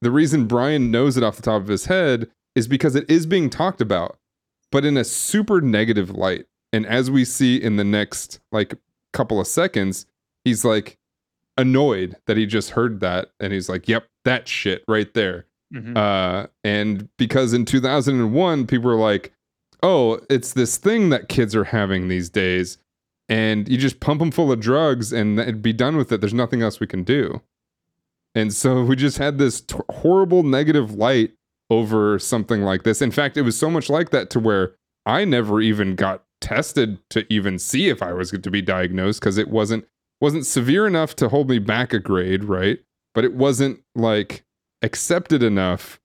the 0.00 0.10
reason 0.10 0.46
brian 0.46 0.90
knows 0.90 1.16
it 1.16 1.22
off 1.22 1.36
the 1.36 1.42
top 1.42 1.60
of 1.62 1.68
his 1.68 1.86
head 1.86 2.28
is 2.54 2.68
because 2.68 2.94
it 2.94 3.08
is 3.08 3.26
being 3.26 3.50
talked 3.50 3.80
about 3.80 4.18
but 4.72 4.84
in 4.84 4.96
a 4.96 5.04
super 5.04 5.60
negative 5.60 6.10
light 6.10 6.46
and 6.72 6.86
as 6.86 7.08
we 7.08 7.24
see 7.24 7.56
in 7.56 7.76
the 7.76 7.84
next 7.84 8.40
like 8.50 8.74
couple 9.14 9.40
of 9.40 9.46
seconds, 9.46 10.04
he's 10.44 10.64
like 10.64 10.98
annoyed 11.56 12.16
that 12.26 12.36
he 12.36 12.44
just 12.44 12.70
heard 12.70 13.00
that. 13.00 13.28
And 13.40 13.52
he's 13.52 13.68
like, 13.68 13.88
yep, 13.88 14.08
that 14.24 14.48
shit 14.48 14.84
right 14.86 15.14
there. 15.14 15.46
Mhm. 15.72 15.96
Uh, 15.96 16.48
and 16.64 17.08
because 17.16 17.54
in 17.54 17.64
2001, 17.64 18.66
people 18.66 18.90
were 18.90 18.96
like, 18.96 19.32
oh, 19.82 20.20
it's 20.28 20.52
this 20.52 20.76
thing 20.76 21.10
that 21.10 21.28
kids 21.28 21.54
are 21.54 21.64
having 21.64 22.08
these 22.08 22.28
days. 22.28 22.76
And 23.28 23.68
you 23.68 23.78
just 23.78 24.00
pump 24.00 24.20
them 24.20 24.30
full 24.30 24.52
of 24.52 24.60
drugs 24.60 25.12
and 25.12 25.62
be 25.62 25.72
done 25.72 25.96
with 25.96 26.12
it. 26.12 26.20
There's 26.20 26.34
nothing 26.34 26.62
else 26.62 26.78
we 26.78 26.86
can 26.86 27.04
do. 27.04 27.40
And 28.34 28.52
so 28.52 28.82
we 28.84 28.96
just 28.96 29.18
had 29.18 29.38
this 29.38 29.60
t- 29.60 29.78
horrible 29.90 30.42
negative 30.42 30.94
light 30.94 31.32
over 31.70 32.18
something 32.18 32.62
like 32.62 32.82
this. 32.82 33.00
In 33.00 33.10
fact, 33.10 33.36
it 33.36 33.42
was 33.42 33.58
so 33.58 33.70
much 33.70 33.88
like 33.88 34.10
that 34.10 34.30
to 34.30 34.40
where 34.40 34.74
I 35.06 35.24
never 35.24 35.60
even 35.60 35.94
got 35.94 36.24
tested 36.40 36.98
to 37.10 37.24
even 37.32 37.58
see 37.58 37.88
if 37.88 38.02
I 38.02 38.12
was 38.12 38.30
to 38.30 38.50
be 38.50 38.60
diagnosed 38.60 39.20
because 39.20 39.38
it 39.38 39.48
wasn't 39.48 39.86
wasn't 40.20 40.46
severe 40.46 40.86
enough 40.86 41.16
to 41.16 41.28
hold 41.28 41.50
me 41.50 41.58
back 41.58 41.92
a 41.92 41.98
grade, 41.98 42.44
right? 42.44 42.78
But 43.14 43.24
it 43.24 43.34
wasn't 43.34 43.80
like 43.94 44.44
accepted 44.82 45.42
enough 45.42 46.00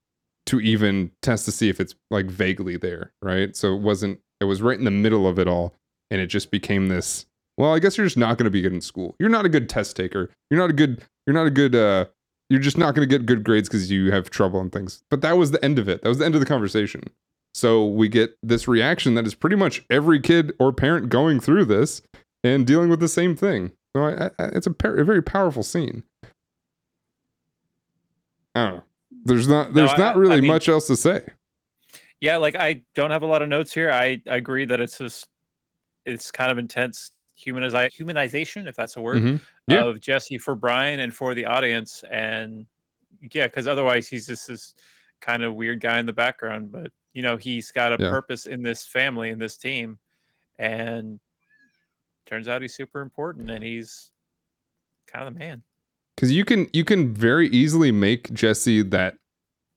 to 0.46 0.60
even 0.60 1.12
test 1.22 1.44
to 1.44 1.52
see 1.52 1.68
if 1.68 1.80
it's 1.80 1.94
like 2.10 2.26
vaguely 2.26 2.76
there, 2.76 3.12
right? 3.22 3.54
So 3.54 3.74
it 3.74 3.80
wasn't 3.80 4.20
it 4.40 4.44
was 4.44 4.62
right 4.62 4.78
in 4.78 4.84
the 4.84 4.90
middle 4.90 5.26
of 5.26 5.38
it 5.38 5.46
all 5.46 5.74
and 6.10 6.20
it 6.20 6.26
just 6.26 6.50
became 6.50 6.88
this 6.88 7.26
well, 7.58 7.74
I 7.74 7.78
guess 7.78 7.98
you're 7.98 8.06
just 8.06 8.16
not 8.16 8.38
going 8.38 8.44
to 8.46 8.50
be 8.50 8.62
good 8.62 8.72
in 8.72 8.80
school. 8.80 9.14
You're 9.18 9.28
not 9.28 9.44
a 9.44 9.48
good 9.50 9.68
test 9.68 9.94
taker. 9.94 10.30
You're 10.50 10.58
not 10.60 10.70
a 10.70 10.72
good 10.72 11.02
you're 11.26 11.34
not 11.34 11.46
a 11.46 11.50
good 11.50 11.74
uh 11.74 12.06
you're 12.48 12.60
just 12.60 12.78
not 12.78 12.94
going 12.94 13.06
to 13.06 13.18
get 13.18 13.26
good 13.26 13.44
grades 13.44 13.68
cuz 13.68 13.90
you 13.90 14.10
have 14.12 14.30
trouble 14.30 14.60
and 14.60 14.72
things. 14.72 15.02
But 15.10 15.20
that 15.20 15.36
was 15.36 15.50
the 15.50 15.62
end 15.64 15.78
of 15.78 15.88
it. 15.88 16.00
That 16.02 16.08
was 16.08 16.18
the 16.18 16.24
end 16.24 16.34
of 16.34 16.40
the 16.40 16.46
conversation. 16.46 17.02
So 17.52 17.84
we 17.86 18.08
get 18.08 18.36
this 18.42 18.66
reaction 18.68 19.14
that 19.14 19.26
is 19.26 19.34
pretty 19.34 19.56
much 19.56 19.84
every 19.90 20.20
kid 20.20 20.52
or 20.58 20.72
parent 20.72 21.08
going 21.10 21.38
through 21.40 21.66
this 21.66 22.00
and 22.42 22.66
dealing 22.66 22.88
with 22.88 23.00
the 23.00 23.08
same 23.08 23.36
thing. 23.36 23.72
So 23.94 24.04
I, 24.04 24.26
I, 24.38 24.44
it's 24.54 24.66
a, 24.68 24.70
par- 24.72 24.96
a 24.96 25.04
very 25.04 25.22
powerful 25.22 25.62
scene. 25.64 26.04
I 28.54 28.64
don't 28.64 28.74
know. 28.76 28.82
There's 29.24 29.48
not 29.48 29.68
No, 29.68 29.74
there's 29.74 29.92
I- 29.92 29.96
not 29.98 30.16
really 30.16 30.40
mean- 30.40 30.48
much 30.50 30.68
else 30.68 30.86
to 30.86 30.96
say. 30.96 31.22
yeah 32.20 32.36
like 32.36 32.54
i 32.56 32.80
don't 32.94 33.10
have 33.10 33.22
a 33.22 33.26
lot 33.26 33.42
of 33.42 33.48
notes 33.48 33.72
here 33.72 33.90
i, 33.90 34.20
I 34.30 34.36
agree 34.36 34.64
that 34.66 34.80
it's 34.80 34.98
just 34.98 35.26
it's 36.10 36.30
kind 36.30 36.50
of 36.50 36.58
intense 36.58 37.12
humanization 37.38 38.68
if 38.68 38.74
that's 38.76 38.96
a 38.96 39.00
word 39.00 39.22
Mhm. 39.22 39.40
Yeah. 39.66 39.84
of 39.84 40.00
jesse 40.00 40.36
for 40.36 40.54
brian 40.54 41.00
and 41.00 41.14
for 41.14 41.34
the 41.34 41.46
audience 41.46 42.04
and 42.10 42.66
yeah 43.32 43.46
because 43.46 43.66
otherwise 43.66 44.08
he's 44.08 44.26
just 44.26 44.46
this 44.48 44.74
kind 45.20 45.42
of 45.42 45.54
weird 45.54 45.80
guy 45.80 45.98
in 45.98 46.06
the 46.06 46.12
background 46.12 46.70
but 46.70 46.90
you 47.14 47.22
know 47.22 47.36
he's 47.38 47.70
got 47.72 47.92
a 47.98 48.02
Yeah. 48.02 48.10
purpose 48.10 48.46
in 48.46 48.62
this 48.62 48.84
family 48.86 49.30
in 49.30 49.38
this 49.38 49.56
team 49.56 49.98
and 50.58 51.18
turns 52.26 52.46
out 52.48 52.60
he's 52.62 52.74
super 52.74 53.00
important 53.00 53.50
and 53.50 53.64
he's 53.64 54.10
kind 55.06 55.26
of 55.26 55.32
the 55.34 55.38
man 55.38 55.62
Because 56.16 56.30
you 56.32 56.44
can 56.44 56.68
you 56.72 56.84
can 56.84 57.14
very 57.14 57.48
easily 57.48 57.90
make 57.92 58.32
Jesse 58.34 58.82
that 58.82 59.16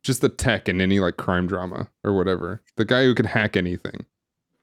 just 0.04 0.19
the 0.22 0.28
tech 0.30 0.67
in 0.67 0.82
any 0.82 1.00
like 1.00 1.15
crime 1.15 1.48
drama 1.48 1.88
or 2.04 2.12
whatever. 2.13 2.62
The 2.76 2.84
guy 2.84 3.06
who 3.06 3.15
can 3.15 3.26
hack 3.26 3.56
anything. 3.56 4.06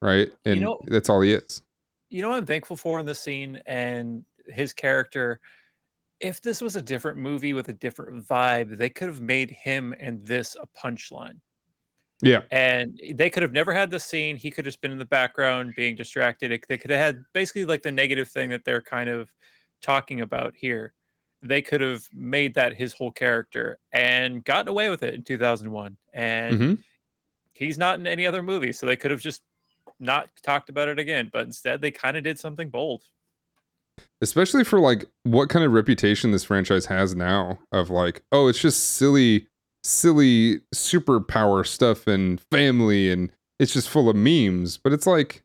Right? 0.03 0.31
And 0.45 0.61
know- 0.63 0.81
that's 0.87 1.09
all 1.11 1.21
he 1.21 1.33
is. 1.35 1.63
you 2.09 2.23
know 2.23 2.31
what 2.31 2.39
I'm 2.39 2.47
thankful 2.47 2.77
for 2.77 2.99
in 3.01 3.07
this 3.07 3.21
scene 3.21 3.61
and 3.67 4.25
his 4.47 4.73
character. 4.73 5.41
If 6.19 6.43
this 6.43 6.61
was 6.61 6.77
a 6.77 6.83
different 6.83 7.19
movie 7.19 7.53
with 7.53 7.69
a 7.69 7.73
different 7.73 8.27
vibe, 8.27 8.77
they 8.77 8.91
could 8.91 9.09
have 9.09 9.21
made 9.21 9.51
him 9.51 9.95
and 10.01 10.27
this 10.27 10.57
a 10.61 10.67
punchline. 10.79 11.41
Yeah. 12.23 12.43
And 12.51 13.01
they 13.15 13.31
could 13.31 13.43
have 13.43 13.53
never 13.53 13.73
had 13.73 13.91
this 13.91 14.05
scene. 14.05 14.37
He 14.37 14.51
could 14.51 14.67
have 14.67 14.73
just 14.73 14.83
been 14.83 14.91
in 14.93 14.99
the 14.99 15.05
background 15.07 15.73
being 15.77 15.97
distracted. 15.97 16.51
They 16.69 16.77
could 16.79 16.91
have 16.91 17.01
had 17.01 17.25
basically 17.33 17.65
like 17.65 17.83
the 17.83 17.93
negative 17.93 18.29
thing 18.29 18.51
that 18.51 18.65
they're 18.65 18.83
kind 18.83 19.09
of 19.09 19.31
talking 19.83 20.21
about 20.23 20.55
here. 20.57 20.95
they 21.43 21.63
could 21.63 21.81
have 21.81 22.07
made 22.13 22.53
that 22.53 22.75
his 22.75 22.93
whole 22.93 23.11
character 23.11 23.79
and 23.93 24.45
gotten 24.45 24.69
away 24.69 24.91
with 24.91 25.03
it 25.03 25.15
in 25.15 25.23
2001. 25.25 25.97
And 26.13 26.61
Mhm. 26.61 26.85
he's 27.55 27.79
not 27.79 27.99
in 27.99 28.07
any 28.07 28.27
other 28.27 28.43
movie, 28.43 28.73
so 28.75 28.85
they 28.85 28.95
could 28.95 29.11
have 29.11 29.23
just 29.23 29.41
not 30.01 30.29
talked 30.43 30.69
about 30.69 30.89
it 30.89 30.99
again. 30.99 31.31
But 31.33 31.45
instead, 31.47 31.81
they 31.81 31.91
kind 31.91 32.17
of 32.17 32.25
did 32.25 32.39
something 32.39 32.69
bold. 32.71 33.03
especially 34.23 34.65
for 34.65 34.81
like 34.81 35.05
what 35.25 35.49
kind 35.49 35.65
of 35.65 35.73
reputation 35.73 36.31
this 36.31 36.45
franchise 36.45 36.87
has 36.87 37.15
now 37.15 37.59
of 37.73 37.91
like 37.91 38.23
oh 38.33 38.49
it's 38.49 38.59
just 38.59 38.93
silly 38.93 39.47
silly 39.83 40.61
superpower 40.75 41.67
stuff 41.67 42.07
and 42.07 42.41
family 42.51 43.11
and 43.11 43.31
it's 43.59 43.73
just 43.73 43.89
full 43.89 44.09
of 44.09 44.17
memes 44.17 44.77
but 44.79 44.93
it's 44.93 45.07
like 45.07 45.43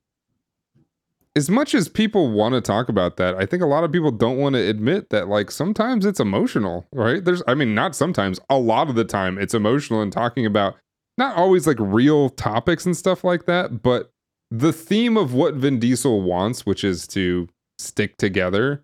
as 1.38 1.50
much 1.50 1.74
as 1.76 1.90
people 1.90 2.32
want 2.32 2.54
to 2.54 2.62
talk 2.62 2.88
about 2.90 3.18
that 3.18 3.36
i 3.36 3.46
think 3.46 3.62
a 3.62 3.66
lot 3.66 3.84
of 3.84 3.92
people 3.92 4.12
don't 4.12 4.38
want 4.38 4.56
to 4.56 4.70
admit 4.70 5.10
that 5.10 5.28
like 5.28 5.52
sometimes 5.52 6.06
it's 6.06 6.20
emotional 6.20 6.86
right 6.94 7.26
there's 7.26 7.42
i 7.48 7.54
mean 7.54 7.76
not 7.76 7.96
sometimes 7.96 8.40
a 8.50 8.58
lot 8.58 8.90
of 8.90 8.96
the 8.96 9.06
time 9.06 9.38
it's 9.38 9.54
emotional 9.54 10.02
and 10.02 10.14
talking 10.14 10.46
about 10.46 10.76
not 11.18 11.36
always 11.38 11.66
like 11.68 11.78
real 11.80 12.30
topics 12.30 12.86
and 12.86 12.96
stuff 12.96 13.24
like 13.24 13.46
that 13.46 13.82
but 13.82 14.12
the 14.52 14.72
theme 14.74 15.18
of 15.18 15.34
what 15.34 15.56
vin 15.56 15.80
diesel 15.80 16.22
wants 16.22 16.66
which 16.66 16.84
is 16.84 17.08
to 17.08 17.48
stick 17.80 18.18
together 18.18 18.84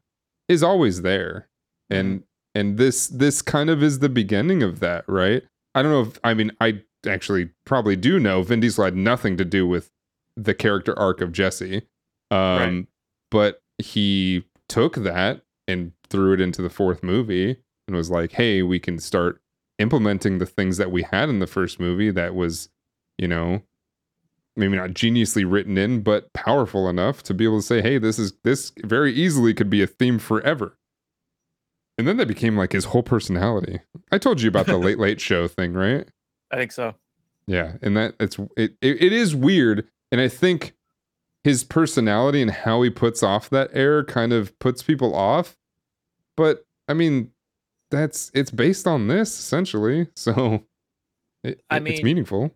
is 0.49 0.63
always 0.63 1.01
there. 1.01 1.47
And 1.89 2.23
and 2.55 2.77
this 2.77 3.07
this 3.07 3.41
kind 3.41 3.69
of 3.69 3.81
is 3.83 3.99
the 3.99 4.09
beginning 4.09 4.63
of 4.63 4.79
that 4.79 5.05
right? 5.07 5.43
I 5.75 5.81
don't 5.81 5.91
know 5.91 6.01
if 6.01 6.19
i 6.23 6.33
mean 6.33 6.51
i 6.59 6.81
actually 7.07 7.49
probably 7.65 7.95
do 7.95 8.19
know 8.19 8.43
vin 8.43 8.59
diesel 8.59 8.83
had 8.85 8.95
nothing 8.95 9.37
to 9.37 9.45
do 9.45 9.65
with 9.67 9.89
the 10.35 10.53
character 10.53 10.97
arc 10.97 11.21
of 11.21 11.31
jesse. 11.31 11.83
Um 12.29 12.59
Right. 12.59 12.85
but 13.29 13.61
he 13.77 14.45
took 14.69 14.95
that 14.95 15.41
and 15.67 15.91
threw 16.09 16.33
it 16.33 16.41
into 16.41 16.61
the 16.61 16.69
fourth 16.69 17.03
movie 17.03 17.57
and 17.87 17.95
was 17.95 18.09
like 18.09 18.33
hey 18.33 18.61
we 18.61 18.79
can 18.79 18.99
start 18.99 19.41
implementing 19.79 20.37
the 20.37 20.45
things 20.45 20.77
that 20.77 20.91
we 20.91 21.01
had 21.03 21.29
in 21.29 21.39
the 21.39 21.47
first 21.47 21.79
movie 21.79 22.11
that 22.11 22.35
was 22.35 22.69
you 23.17 23.27
know 23.27 23.61
maybe 24.55 24.75
not 24.75 24.91
geniusly 24.91 25.49
written 25.49 25.77
in 25.77 26.01
but 26.01 26.31
powerful 26.33 26.89
enough 26.89 27.23
to 27.23 27.33
be 27.33 27.45
able 27.45 27.59
to 27.59 27.65
say 27.65 27.81
hey 27.81 27.97
this 27.97 28.19
is 28.19 28.33
this 28.43 28.71
very 28.83 29.13
easily 29.13 29.53
could 29.53 29.69
be 29.69 29.81
a 29.81 29.87
theme 29.87 30.19
forever. 30.19 30.77
And 31.97 32.07
then 32.07 32.17
that 32.17 32.27
became 32.27 32.57
like 32.57 32.71
his 32.71 32.85
whole 32.85 33.03
personality. 33.03 33.79
I 34.11 34.17
told 34.17 34.41
you 34.41 34.47
about 34.49 34.65
the 34.65 34.77
late 34.77 34.97
late 34.99 35.21
show 35.21 35.47
thing 35.47 35.73
right? 35.73 36.07
I 36.51 36.57
think 36.57 36.71
so. 36.71 36.95
yeah 37.47 37.73
and 37.81 37.95
that 37.95 38.15
it's 38.19 38.37
it, 38.57 38.75
it, 38.81 39.01
it 39.01 39.13
is 39.13 39.33
weird 39.35 39.87
and 40.11 40.19
i 40.21 40.27
think 40.27 40.73
his 41.43 41.63
personality 41.63 42.41
and 42.41 42.51
how 42.51 42.81
he 42.83 42.89
puts 42.91 43.23
off 43.23 43.49
that 43.49 43.69
air 43.73 44.03
kind 44.03 44.31
of 44.33 44.57
puts 44.59 44.83
people 44.83 45.15
off. 45.15 45.57
But 46.37 46.65
i 46.87 46.93
mean 46.93 47.31
that's 47.89 48.31
it's 48.33 48.51
based 48.51 48.85
on 48.87 49.07
this 49.07 49.37
essentially 49.37 50.07
so 50.15 50.63
it, 51.43 51.61
I 51.69 51.77
it- 51.77 51.87
it's 51.87 52.03
meaningful 52.03 52.53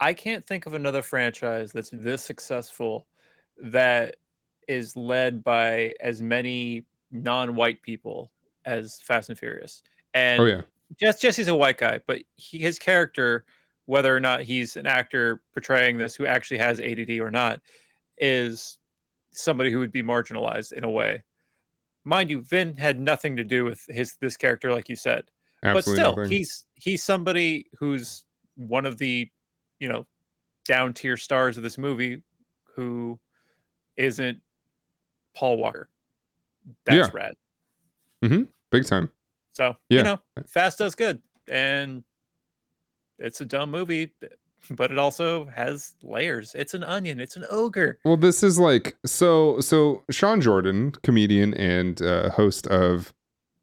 I 0.00 0.12
can't 0.12 0.46
think 0.46 0.66
of 0.66 0.74
another 0.74 1.02
franchise 1.02 1.72
that's 1.72 1.90
this 1.92 2.22
successful 2.22 3.06
that 3.62 4.16
is 4.68 4.96
led 4.96 5.42
by 5.42 5.94
as 6.00 6.20
many 6.20 6.84
non-white 7.10 7.80
people 7.82 8.30
as 8.64 9.00
Fast 9.02 9.30
and 9.30 9.38
Furious. 9.38 9.82
Oh, 9.86 10.18
and 10.18 10.40
oh 10.40 10.44
yeah 10.44 10.60
Jess 10.98 11.20
Jesse's 11.20 11.48
a 11.48 11.54
white 11.54 11.78
guy, 11.78 12.00
but 12.06 12.20
he, 12.36 12.58
his 12.58 12.78
character, 12.78 13.44
whether 13.86 14.14
or 14.14 14.20
not 14.20 14.42
he's 14.42 14.76
an 14.76 14.86
actor 14.86 15.42
portraying 15.52 15.98
this 15.98 16.14
who 16.14 16.26
actually 16.26 16.58
has 16.58 16.80
ADD 16.80 17.10
or 17.18 17.30
not, 17.30 17.60
is 18.18 18.78
somebody 19.32 19.70
who 19.70 19.78
would 19.78 19.92
be 19.92 20.02
marginalized 20.02 20.72
in 20.72 20.84
a 20.84 20.90
way. 20.90 21.22
Mind 22.04 22.30
you, 22.30 22.40
Vin 22.42 22.76
had 22.76 23.00
nothing 23.00 23.36
to 23.36 23.44
do 23.44 23.64
with 23.64 23.84
his 23.88 24.14
this 24.20 24.36
character, 24.36 24.72
like 24.72 24.88
you 24.88 24.96
said. 24.96 25.24
absolutely 25.64 25.74
but 25.74 26.00
still, 26.00 26.16
nothing. 26.16 26.30
he's 26.30 26.64
he's 26.74 27.02
somebody 27.02 27.66
who's 27.78 28.22
one 28.54 28.86
of 28.86 28.96
the, 28.98 29.28
you 29.80 29.88
know, 29.88 30.06
down 30.64 30.92
tier 30.94 31.16
stars 31.16 31.56
of 31.56 31.62
this 31.62 31.78
movie 31.78 32.22
who 32.74 33.18
isn't 33.96 34.40
Paul 35.34 35.58
Walker. 35.58 35.88
That's 36.84 37.08
Yeah. 37.08 37.10
rad. 37.14 37.34
big 38.70 38.84
time 38.86 39.10
So 39.52 39.76
Yeah. 39.88 39.98
you 39.98 40.02
know, 40.04 40.20
Fast 40.48 40.78
does 40.78 40.94
good, 40.94 41.22
and 41.48 42.02
it's 43.18 43.40
a 43.40 43.44
dumb 43.44 43.70
movie, 43.70 44.12
but 44.70 44.90
it 44.90 44.98
also 44.98 45.46
has 45.46 45.94
layers. 46.02 46.54
It's 46.54 46.74
an 46.74 46.82
onion. 46.84 47.20
It's 47.20 47.36
an 47.36 47.46
ogre. 47.50 47.98
Well, 48.04 48.16
this 48.18 48.42
is 48.42 48.58
like 48.58 48.96
so. 49.06 49.60
So 49.60 50.02
Sean 50.10 50.40
Jordan, 50.40 50.92
comedian 51.02 51.54
and 51.54 52.02
uh, 52.02 52.30
host 52.30 52.66
of 52.66 53.14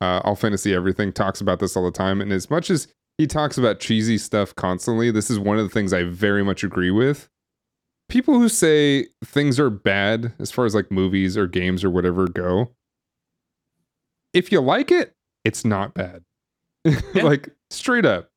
uh, 0.02 0.22
All 0.24 0.36
Fantasy 0.36 0.74
Everything, 0.74 1.12
talks 1.14 1.42
about 1.42 1.60
this 1.60 1.76
all 1.78 1.84
the 1.86 1.92
time. 1.92 2.22
And 2.22 2.32
as 2.32 2.50
much 2.50 2.70
as 2.72 2.88
he 3.18 3.28
talks 3.28 3.58
about 3.58 3.80
cheesy 3.80 4.18
stuff 4.18 4.56
constantly, 4.56 5.12
this 5.12 5.30
is 5.30 5.40
one 5.40 5.58
of 5.58 5.64
the 5.64 5.74
things 5.74 5.94
I 5.94 6.04
very 6.04 6.44
much 6.44 6.64
agree 6.64 6.92
with. 6.92 7.30
People 8.10 8.36
who 8.36 8.50
say 8.50 9.08
things 9.24 9.60
are 9.60 9.70
bad 9.70 10.34
as 10.40 10.52
far 10.52 10.66
as 10.66 10.76
like 10.76 10.92
movies 10.92 11.38
or 11.38 11.48
games 11.48 11.84
or 11.84 11.90
whatever 11.90 12.28
go, 12.28 12.72
if 14.34 14.52
you 14.52 14.60
like 14.62 14.92
it, 14.92 15.16
it's 15.44 15.64
not 15.64 15.94
bad. 15.94 16.24
like 17.16 17.50
straight 17.70 18.06
up. 18.06 18.30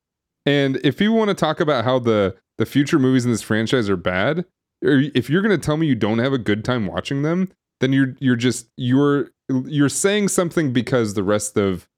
And 0.44 0.76
if 0.84 1.00
you 1.00 1.12
want 1.12 1.28
to 1.28 1.34
talk 1.34 1.60
about 1.60 1.84
how 1.84 1.98
the 1.98 2.36
the 2.58 2.66
future 2.66 2.98
movies 2.98 3.24
in 3.24 3.32
this 3.32 3.42
franchise 3.42 3.90
are 3.90 3.96
bad, 3.96 4.44
or 4.84 5.02
if 5.14 5.28
you're 5.28 5.42
going 5.42 5.58
to 5.58 5.64
tell 5.64 5.76
me 5.76 5.86
you 5.86 5.94
don't 5.94 6.20
have 6.20 6.32
a 6.32 6.38
good 6.38 6.64
time 6.64 6.86
watching 6.86 7.22
them, 7.22 7.50
then 7.80 7.92
you're 7.92 8.14
you're 8.20 8.36
just 8.36 8.68
you're 8.76 9.30
you're 9.48 9.88
saying 9.88 10.28
something 10.28 10.72
because 10.72 11.14
the 11.14 11.24
rest 11.24 11.56
of 11.56 11.88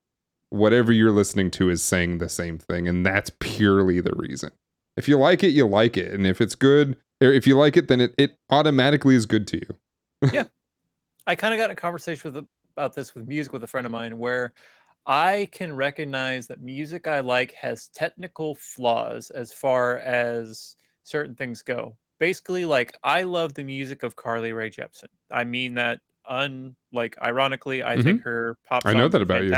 whatever 0.50 0.92
you're 0.92 1.12
listening 1.12 1.50
to 1.52 1.70
is 1.70 1.82
saying 1.82 2.18
the 2.18 2.28
same 2.28 2.58
thing 2.58 2.88
and 2.88 3.04
that's 3.04 3.30
purely 3.38 4.00
the 4.00 4.14
reason. 4.16 4.50
If 4.96 5.08
you 5.08 5.16
like 5.18 5.44
it, 5.44 5.50
you 5.50 5.66
like 5.66 5.96
it, 5.96 6.12
and 6.12 6.26
if 6.26 6.40
it's 6.40 6.56
good, 6.56 6.96
or 7.20 7.32
if 7.32 7.46
you 7.46 7.56
like 7.56 7.76
it, 7.76 7.86
then 7.86 8.00
it, 8.00 8.14
it 8.18 8.36
automatically 8.50 9.14
is 9.14 9.26
good 9.26 9.46
to 9.48 9.58
you. 9.58 10.30
Yeah. 10.32 10.44
I 11.28 11.34
kind 11.34 11.52
of 11.52 11.58
got 11.58 11.70
a 11.70 11.74
conversation 11.74 12.32
with 12.32 12.44
about 12.74 12.94
this 12.94 13.14
with 13.14 13.28
music 13.28 13.52
with 13.52 13.62
a 13.62 13.66
friend 13.66 13.84
of 13.84 13.92
mine 13.92 14.18
where 14.18 14.52
I 15.06 15.48
can 15.52 15.74
recognize 15.76 16.46
that 16.46 16.60
music 16.60 17.06
I 17.06 17.20
like 17.20 17.52
has 17.54 17.88
technical 17.94 18.54
flaws 18.54 19.30
as 19.30 19.52
far 19.52 19.98
as 19.98 20.76
certain 21.04 21.34
things 21.34 21.62
go. 21.62 21.96
Basically, 22.18 22.64
like 22.64 22.96
I 23.04 23.22
love 23.22 23.54
the 23.54 23.62
music 23.62 24.02
of 24.02 24.16
Carly 24.16 24.52
Rae 24.52 24.70
Jepsen. 24.70 25.08
I 25.30 25.44
mean 25.44 25.74
that 25.74 26.00
un 26.28 26.74
like 26.92 27.16
ironically, 27.22 27.82
I 27.82 28.00
think 28.00 28.22
her 28.22 28.56
pop 28.66 28.82
Mm-hmm. 28.82 28.96
I 28.96 29.00
know 29.00 29.08
that 29.08 29.22
about 29.22 29.42
you. 29.44 29.50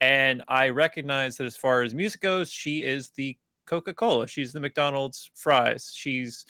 And 0.00 0.42
I 0.48 0.70
recognize 0.70 1.36
that 1.36 1.44
as 1.44 1.56
far 1.56 1.82
as 1.82 1.94
music 1.94 2.20
goes, 2.20 2.50
she 2.50 2.82
is 2.82 3.10
the 3.10 3.36
Coca-Cola. 3.66 4.26
She's 4.26 4.52
the 4.52 4.60
McDonald's 4.60 5.30
fries. 5.34 5.92
She's 5.94 6.46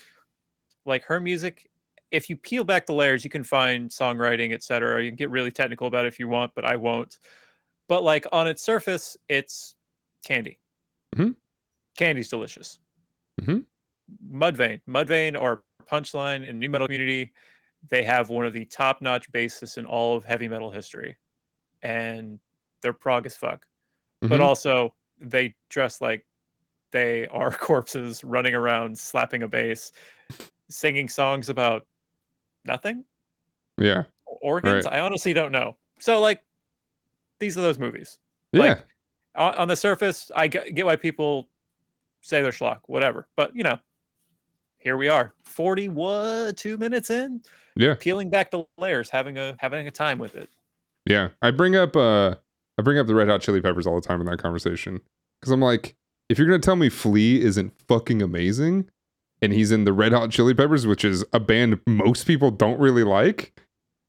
like 0.86 1.04
her 1.04 1.20
music 1.20 1.70
if 2.10 2.28
you 2.28 2.36
peel 2.36 2.64
back 2.64 2.86
the 2.86 2.92
layers, 2.92 3.24
you 3.24 3.30
can 3.30 3.44
find 3.44 3.88
songwriting, 3.88 4.52
etc. 4.52 5.02
You 5.02 5.10
can 5.10 5.16
get 5.16 5.30
really 5.30 5.50
technical 5.50 5.86
about 5.86 6.04
it 6.04 6.08
if 6.08 6.18
you 6.18 6.28
want, 6.28 6.52
but 6.54 6.64
I 6.64 6.76
won't. 6.76 7.18
But 7.88 8.02
like 8.02 8.26
on 8.32 8.48
its 8.48 8.62
surface, 8.62 9.16
it's 9.28 9.76
candy. 10.24 10.58
Mhm. 11.14 11.36
Candy's 11.96 12.28
delicious. 12.28 12.78
Mhm. 13.40 13.64
Mudvayne, 14.28 14.80
Mudvayne 14.88 15.40
or 15.40 15.64
Punchline 15.86 16.46
in 16.46 16.58
nu 16.58 16.68
metal 16.68 16.88
community, 16.88 17.32
they 17.88 18.02
have 18.02 18.28
one 18.28 18.44
of 18.44 18.52
the 18.52 18.64
top-notch 18.64 19.30
bassists 19.32 19.78
in 19.78 19.86
all 19.86 20.16
of 20.16 20.24
heavy 20.24 20.48
metal 20.48 20.70
history, 20.70 21.16
and 21.82 22.40
they're 22.82 22.92
prog 22.92 23.26
as 23.26 23.36
fuck. 23.36 23.66
But 24.20 24.40
Mhm. 24.40 24.44
also, 24.44 24.94
they 25.18 25.54
dress 25.68 26.00
like 26.00 26.26
they 26.92 27.26
are 27.28 27.50
corpses 27.68 28.24
running 28.24 28.54
around 28.54 28.98
slapping 28.98 29.42
a 29.42 29.48
bass, 29.48 29.92
singing 30.68 31.08
songs 31.08 31.48
about 31.48 31.86
nothing 32.64 33.04
Yeah. 33.78 34.04
organs 34.42 34.86
i 34.86 35.00
honestly 35.00 35.32
don't 35.32 35.50
know 35.50 35.76
so 35.98 36.20
like 36.20 36.42
these 37.38 37.56
are 37.56 37.62
those 37.62 37.78
movies 37.78 38.18
Yeah. 38.52 38.60
Like, 38.60 38.84
on, 39.34 39.54
on 39.54 39.68
the 39.68 39.76
surface 39.76 40.30
i 40.36 40.46
get, 40.46 40.74
get 40.74 40.84
why 40.84 40.94
people 40.96 41.48
say 42.20 42.42
they're 42.42 42.52
schlock 42.52 42.80
whatever 42.86 43.26
but 43.36 43.56
you 43.56 43.62
know 43.64 43.78
here 44.78 44.96
we 44.98 45.08
are 45.08 45.34
40 45.42 45.88
what 45.88 46.56
two 46.58 46.76
minutes 46.76 47.08
in 47.10 47.42
yeah. 47.76 47.94
peeling 47.98 48.28
back 48.30 48.50
the 48.50 48.64
layers 48.78 49.08
having 49.08 49.38
a 49.38 49.56
having 49.58 49.86
a 49.88 49.90
time 49.90 50.18
with 50.18 50.36
it 50.36 50.48
Yeah, 51.06 51.30
I 51.42 51.50
bring 51.50 51.74
up 51.76 51.96
uh 51.96 52.34
I 52.80 52.82
bring 52.82 52.98
up 52.98 53.06
the 53.06 53.14
Red 53.14 53.28
Hot 53.28 53.40
Chili 53.42 53.60
Peppers 53.60 53.86
all 53.86 53.94
the 54.00 54.06
time 54.06 54.20
in 54.20 54.26
that 54.26 54.38
conversation 54.42 55.00
because 55.40 55.52
I'm 55.52 55.60
like, 55.60 55.94
if 56.28 56.38
you're 56.38 56.46
gonna 56.46 56.58
tell 56.58 56.76
me 56.76 56.88
Flea 56.88 57.40
isn't 57.42 57.72
fucking 57.88 58.22
amazing, 58.22 58.88
and 59.42 59.52
he's 59.52 59.70
in 59.70 59.84
the 59.84 59.92
Red 59.92 60.12
Hot 60.12 60.30
Chili 60.30 60.54
Peppers, 60.54 60.86
which 60.86 61.04
is 61.04 61.24
a 61.32 61.40
band 61.40 61.80
most 61.86 62.26
people 62.26 62.50
don't 62.50 62.78
really 62.80 63.04
like, 63.04 63.52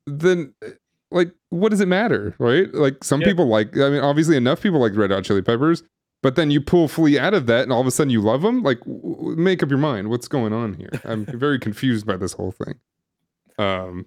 then 0.07 0.53
uh, 0.65 0.69
like, 1.11 1.31
what 1.49 1.69
does 1.69 1.81
it 1.81 1.87
matter, 1.87 2.35
right? 2.39 2.73
Like, 2.73 3.03
some 3.03 3.21
Yeah. 3.21 3.27
people 3.27 3.47
like. 3.47 3.77
I 3.77 3.89
mean, 3.89 4.01
obviously, 4.01 4.37
enough 4.37 4.61
people 4.61 4.79
like 4.79 4.93
the 4.93 4.99
Red 4.99 5.11
Hot 5.11 5.23
Chili 5.25 5.41
Peppers, 5.41 5.83
but 6.23 6.35
then 6.35 6.51
you 6.51 6.61
pull 6.61 6.87
Flea 6.87 7.19
out 7.19 7.33
of 7.33 7.45
that, 7.47 7.63
and 7.63 7.73
all 7.73 7.81
of 7.81 7.87
a 7.87 7.91
sudden 7.91 8.11
you 8.11 8.21
love 8.21 8.43
him. 8.45 8.61
Like, 8.63 8.79
w- 8.81 9.35
make 9.37 9.61
up 9.63 9.69
your 9.69 9.77
mind. 9.79 10.09
What's 10.09 10.27
going 10.29 10.53
on 10.53 10.73
here? 10.75 10.89
I'm 11.03 11.25
very 11.39 11.59
confused 11.59 12.05
by 12.05 12.15
this 12.17 12.33
whole 12.33 12.51
thing. 12.51 12.75
Um, 13.57 14.05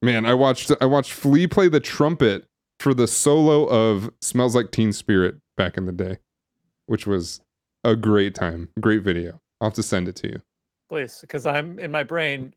Man, 0.00 0.24
I 0.26 0.34
watched 0.34 0.70
I 0.80 0.86
watched 0.86 1.12
Flea 1.12 1.46
play 1.48 1.68
the 1.68 1.80
trumpet 1.80 2.46
for 2.80 2.94
the 2.94 3.06
solo 3.06 3.66
of 3.66 4.10
Smells 4.20 4.54
Like 4.54 4.70
Teen 4.70 4.92
Spirit 4.92 5.36
back 5.56 5.76
in 5.76 5.86
the 5.86 5.92
day, 5.92 6.18
which 6.86 7.06
was 7.06 7.40
a 7.84 7.96
great 7.96 8.34
time. 8.34 8.68
Great 8.80 9.02
video. 9.02 9.40
I'll 9.60 9.68
have 9.68 9.74
to 9.74 9.82
send 9.82 10.08
it 10.08 10.16
to 10.16 10.28
you. 10.28 10.42
Please, 10.88 11.18
because 11.20 11.46
I'm 11.46 11.78
in 11.78 11.90
my 11.90 12.02
brain 12.02 12.54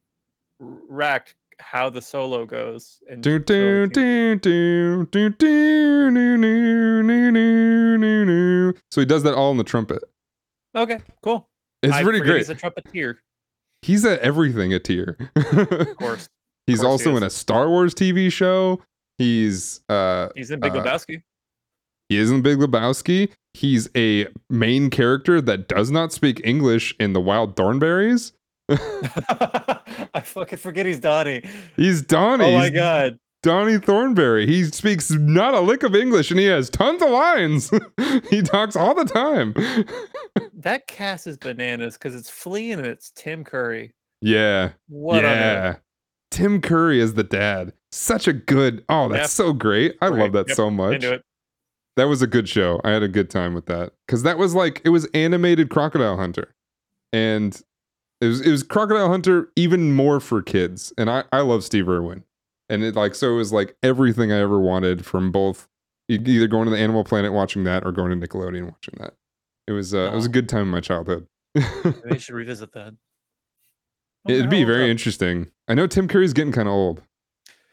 racked 0.59 1.35
how 1.59 1.89
the 1.89 2.01
solo 2.01 2.45
goes. 2.45 2.99
Do, 3.19 3.39
do, 3.39 3.87
do, 3.87 4.35
do, 4.35 5.05
do, 5.05 5.05
do, 5.05 6.11
do, 6.11 6.37
do, 6.37 7.03
do, 7.03 8.73
do. 8.73 8.79
So 8.91 9.01
he 9.01 9.05
does 9.05 9.23
that 9.23 9.33
all 9.33 9.51
in 9.51 9.57
the 9.57 9.63
trumpet. 9.63 10.03
Okay, 10.75 10.99
cool. 11.21 11.47
It's 11.83 11.93
I 11.93 12.03
pretty 12.03 12.19
great. 12.19 12.37
He's 12.37 12.49
a 12.49 12.55
trumpeteer, 12.55 13.17
He's 13.81 14.05
at 14.05 14.19
everything 14.19 14.73
a 14.73 14.79
tier. 14.79 15.17
of 15.35 15.97
course. 15.97 16.29
He's 16.67 16.81
course 16.81 16.87
also 16.87 17.17
in 17.17 17.23
a 17.23 17.29
Star 17.29 17.67
Wars 17.67 17.95
TV 17.95 18.31
show. 18.31 18.79
He's 19.21 19.81
uh 19.89 20.29
He's 20.35 20.49
in 20.51 20.59
Big 20.59 20.71
Uh, 20.75 20.83
Lebowski. 20.83 21.21
he 22.09 22.17
is 22.17 22.31
in 22.31 22.41
Big 22.41 22.57
Lebowski. 22.57 23.31
He's 23.53 23.89
a 23.95 24.27
main 24.49 24.89
character 24.89 25.41
that 25.41 25.67
does 25.67 25.91
not 25.91 26.11
speak 26.13 26.41
English 26.43 26.95
in 26.99 27.13
the 27.13 27.21
Wild 27.21 27.55
Thornberrys. 27.55 28.31
I 28.69 30.21
fucking 30.23 30.57
forget 30.57 30.85
he's 30.85 30.99
Donnie. 30.99 31.43
He's 31.75 32.01
Donnie. 32.01 32.45
Oh 32.45 32.57
my 32.57 32.63
He's 32.65 32.71
god. 32.71 33.19
Donnie 33.43 33.77
Thornberry. 33.79 34.45
He 34.45 34.63
speaks 34.65 35.09
not 35.11 35.53
a 35.53 35.59
lick 35.61 35.83
of 35.83 35.95
English 35.95 36.31
and 36.31 36.39
he 36.39 36.45
has 36.45 36.69
tons 36.69 37.01
of 37.01 37.09
lines. 37.09 37.71
he 38.29 38.41
talks 38.41 38.75
all 38.75 38.93
the 38.95 39.05
time. 39.05 39.53
That 40.53 40.85
cast 40.85 41.25
is 41.25 41.37
bananas 41.37 41.95
because 41.95 42.13
it's 42.13 42.29
Flea 42.29 42.71
and 42.71 42.85
it's 42.85 43.11
Tim 43.15 43.43
Curry. 43.43 43.93
yeah. 44.21 44.69
What 44.89 45.23
yeah. 45.23 45.77
Earth? 46.31 46.37
Tim 46.37 46.61
Curry 46.61 46.99
is 46.99 47.13
the 47.15 47.23
dad. 47.23 47.73
Such 47.91 48.27
a 48.27 48.33
good. 48.33 48.83
Oh, 48.89 49.09
that's 49.09 49.23
Yep. 49.23 49.29
so 49.47 49.53
great. 49.53 49.97
I 50.01 50.07
love 50.07 50.31
that 50.33 50.47
Yep. 50.47 50.55
so 50.55 50.69
much. 50.71 51.03
That 51.97 52.05
was 52.05 52.21
a 52.21 52.27
good 52.27 52.47
show. 52.47 52.79
I 52.85 52.91
had 52.91 53.03
a 53.03 53.07
good 53.09 53.29
time 53.29 53.53
with 53.53 53.65
that 53.65 53.93
because 54.07 54.23
that 54.23 54.37
was 54.37 54.55
like 54.55 54.81
it 54.85 54.89
was 54.89 55.05
animated 55.13 55.69
Crocodile 55.69 56.15
Hunter, 56.17 56.55
and 57.11 57.61
it 58.21 58.27
was 58.27 58.39
it 58.41 58.49
was 58.49 58.63
Crocodile 58.63 59.09
Hunter 59.09 59.49
even 59.57 59.91
more 59.93 60.19
for 60.21 60.41
kids. 60.41 60.93
And 60.97 61.09
I 61.09 61.25
I 61.33 61.41
love 61.41 61.65
Steve 61.65 61.89
Irwin, 61.89 62.23
and 62.69 62.81
it 62.83 62.95
like 62.95 63.13
so 63.13 63.33
it 63.33 63.35
was 63.35 63.51
like 63.51 63.75
everything 63.83 64.31
I 64.31 64.39
ever 64.39 64.57
wanted 64.59 65.05
from 65.05 65.31
both 65.33 65.67
either 66.07 66.47
going 66.47 66.65
to 66.65 66.71
the 66.71 66.77
Animal 66.79 67.03
Planet 67.03 67.33
watching 67.33 67.65
that 67.65 67.85
or 67.85 67.91
going 67.91 68.17
to 68.17 68.27
Nickelodeon 68.27 68.65
watching 68.65 68.95
that. 68.99 69.15
It 69.67 69.73
was 69.73 69.93
uh, 69.93 70.09
it 70.13 70.15
was 70.15 70.25
a 70.25 70.29
good 70.29 70.47
time 70.47 70.63
in 70.63 70.67
my 70.69 70.81
childhood. 70.81 71.27
Maybe 71.55 71.93
I 72.09 72.17
should 72.17 72.35
revisit 72.35 72.71
that. 72.71 72.93
It'd 74.27 74.49
be 74.49 74.63
very 74.63 74.89
interesting. 74.91 75.47
I 75.67 75.73
know 75.73 75.87
Tim 75.87 76.07
Curry's 76.07 76.33
getting 76.33 76.51
kind 76.53 76.67
of 76.67 76.73
old, 76.73 77.01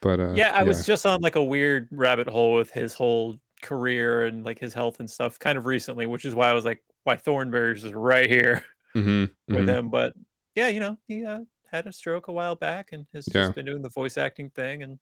but 0.01 0.21
uh, 0.21 0.33
yeah, 0.35 0.53
I 0.55 0.63
was 0.63 0.87
just 0.87 1.05
on 1.07 1.21
like 1.21 1.37
a 1.37 1.45
weird 1.45 1.89
rabbit 1.91 2.29
hole 2.29 2.55
with 2.55 2.71
his 2.71 2.95
whole 2.95 3.39
career 3.63 4.27
and 4.27 4.45
like 4.45 4.59
his 4.59 4.73
health 4.73 5.01
and 5.01 5.11
stuff 5.11 5.39
kind 5.39 5.59
of 5.59 5.67
recently, 5.67 6.07
which 6.07 6.25
is 6.25 6.35
why 6.35 6.49
I 6.49 6.53
was 6.55 6.65
like, 6.65 6.83
why 7.05 7.17
Thornberrys 7.17 7.85
is 7.85 7.93
right 7.93 8.29
here 8.31 8.65
Mhm, 8.95 9.31
with 9.49 9.67
mhm. 9.67 9.69
him. 9.69 9.89
But 9.91 10.15
yeah, 10.55 10.69
you 10.69 10.81
know, 10.81 10.97
he 11.07 11.25
uh, 11.25 11.41
had 11.71 11.87
a 11.87 11.93
stroke 11.93 12.29
a 12.29 12.33
while 12.33 12.55
back 12.55 12.91
and 12.93 13.07
has 13.15 13.27
Yeah. 13.29 13.43
just 13.45 13.55
been 13.55 13.67
doing 13.67 13.83
the 13.83 13.89
voice 13.91 14.17
acting 14.17 14.51
thing 14.51 14.83
and 14.83 14.99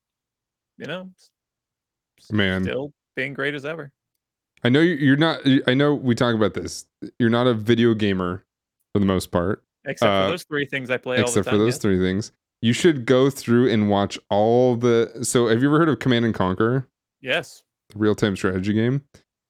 you 0.78 0.86
know, 0.86 1.10
Man. 2.30 2.62
still 2.64 2.92
being 3.14 3.34
great 3.34 3.54
as 3.54 3.64
ever. 3.64 3.92
I 4.64 4.68
know 4.68 4.80
you're 4.80 5.16
not. 5.16 5.40
I 5.66 5.74
know 5.74 5.94
we 5.94 6.14
talk 6.14 6.34
about 6.34 6.54
this. 6.54 6.86
You're 7.18 7.30
not 7.30 7.46
a 7.46 7.54
video 7.54 7.94
gamer 7.94 8.44
for 8.92 8.98
the 8.98 9.04
most 9.06 9.30
part, 9.30 9.62
Except 9.86 10.08
Uh, 10.10 10.24
for 10.26 10.30
those 10.32 10.44
three 10.44 10.66
things 10.66 10.90
I 10.90 10.96
play 10.96 11.16
all 11.16 11.22
the 11.24 11.28
except 11.28 11.44
time. 11.46 11.54
for 11.54 11.58
those 11.58 11.74
yes. 11.74 11.78
three 11.78 11.98
things. 11.98 12.32
You 12.62 12.72
should 12.72 13.06
go 13.06 13.30
through 13.30 13.70
and 13.70 13.88
watch 13.88 14.18
all 14.30 14.76
the. 14.76 15.10
So, 15.22 15.46
have 15.48 15.62
you 15.62 15.68
ever 15.68 15.78
heard 15.78 15.88
of 15.88 15.98
Command 15.98 16.24
and 16.24 16.34
Conquer, 16.34 16.88
Yes. 17.20 17.62
the 17.90 17.98
real-time 17.98 18.34
strategy 18.36 18.72
game? 18.72 19.02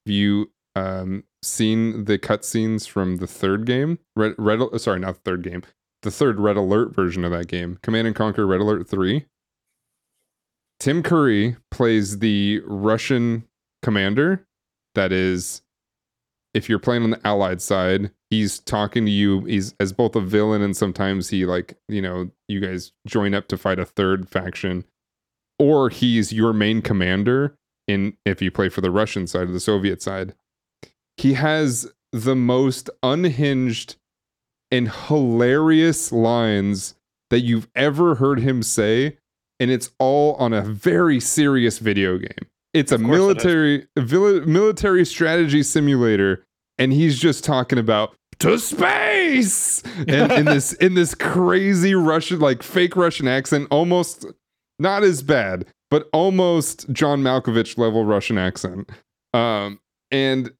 Have 0.05 0.13
you 0.13 0.51
um, 0.75 1.23
seen 1.41 2.05
the 2.05 2.19
cutscenes 2.19 2.87
from 2.87 3.17
the 3.17 3.27
third 3.27 3.65
game? 3.65 3.99
Red, 4.15 4.35
Red. 4.37 4.59
Sorry, 4.79 4.99
not 4.99 5.15
the 5.15 5.21
third 5.31 5.43
game. 5.43 5.63
The 6.03 6.11
third 6.11 6.39
Red 6.39 6.57
Alert 6.57 6.93
version 6.93 7.23
of 7.25 7.31
that 7.31 7.47
game, 7.47 7.79
Command 7.81 8.07
and 8.07 8.15
Conquer 8.15 8.45
Red 8.45 8.61
Alert 8.61 8.87
Three. 8.87 9.25
Tim 10.79 11.01
Curry 11.01 11.55
plays 11.71 12.19
the 12.19 12.61
Russian 12.65 13.47
commander 13.81 14.45
that 14.95 15.11
is 15.11 15.61
if 16.57 16.67
you're 16.67 16.79
playing 16.79 17.03
on 17.03 17.11
the 17.11 17.27
allied 17.27 17.61
side 17.61 18.09
he's 18.31 18.59
talking 18.59 19.05
to 19.05 19.11
you 19.11 19.41
he's 19.41 19.75
as 19.79 19.93
both 19.93 20.15
a 20.15 20.19
villain 20.19 20.61
and 20.61 20.75
sometimes 20.75 21.29
he 21.29 21.45
like 21.45 21.77
you 21.87 22.01
know 22.01 22.29
you 22.47 22.59
guys 22.59 22.91
join 23.05 23.33
up 23.35 23.47
to 23.47 23.57
fight 23.57 23.77
a 23.79 23.85
third 23.85 24.27
faction 24.27 24.83
or 25.59 25.89
he's 25.89 26.33
your 26.33 26.53
main 26.53 26.81
commander 26.81 27.55
in 27.87 28.17
if 28.25 28.41
you 28.41 28.49
play 28.49 28.69
for 28.69 28.81
the 28.81 28.91
russian 28.91 29.27
side 29.27 29.43
or 29.49 29.51
the 29.51 29.59
soviet 29.59 30.01
side 30.01 30.33
he 31.15 31.33
has 31.33 31.91
the 32.11 32.35
most 32.35 32.89
unhinged 33.03 33.95
and 34.71 34.89
hilarious 35.07 36.11
lines 36.11 36.95
that 37.29 37.41
you've 37.41 37.67
ever 37.75 38.15
heard 38.15 38.39
him 38.39 38.63
say 38.63 39.17
and 39.59 39.69
it's 39.71 39.91
all 39.99 40.33
on 40.35 40.53
a 40.53 40.61
very 40.61 41.19
serious 41.19 41.77
video 41.77 42.17
game 42.17 42.47
it's 42.73 42.91
a 42.91 42.95
Of 42.95 43.01
it 43.01 43.05
is. 43.05 43.09
military 43.09 43.87
a 43.95 44.01
vili- 44.01 44.45
military 44.45 45.05
strategy 45.05 45.63
simulator 45.63 46.45
and 46.77 46.93
he's 46.93 47.19
just 47.19 47.43
talking 47.43 47.79
about 47.79 48.15
to 48.39 48.59
space! 48.59 49.81
And 50.07 50.31
in 50.31 50.45
this 50.45 50.73
in 50.73 50.93
this 50.93 51.15
crazy 51.15 51.95
russian 51.95 52.39
like 52.39 52.63
fake 52.63 52.95
russian 52.95 53.27
accent 53.27 53.67
almost 53.71 54.25
not 54.79 55.03
as 55.03 55.21
bad 55.21 55.65
but 55.89 56.07
almost 56.13 56.91
john 56.91 57.21
malkovich 57.23 57.77
level 57.77 58.05
russian 58.05 58.37
accent. 58.37 58.89
Um 59.33 59.79
and 60.11 60.51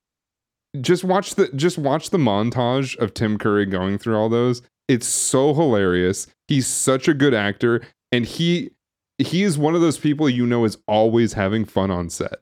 just 0.81 1.03
watch 1.03 1.35
the 1.35 1.49
just 1.49 1.77
watch 1.77 2.09
the 2.09 2.17
montage 2.17 2.97
of 2.97 3.13
tim 3.13 3.37
curry 3.37 3.65
going 3.65 3.97
through 3.97 4.17
all 4.17 4.29
those. 4.29 4.61
It's 4.87 5.07
so 5.07 5.53
hilarious. 5.53 6.27
He's 6.47 6.65
such 6.65 7.07
a 7.07 7.13
good 7.13 7.33
actor 7.33 7.81
and 8.11 8.25
he 8.25 8.71
he 9.19 9.43
is 9.43 9.57
one 9.57 9.75
of 9.75 9.81
those 9.81 9.97
people 9.97 10.29
you 10.29 10.45
know 10.45 10.65
is 10.65 10.77
always 10.87 11.33
having 11.33 11.65
fun 11.65 11.91
on 11.91 12.09
set. 12.09 12.39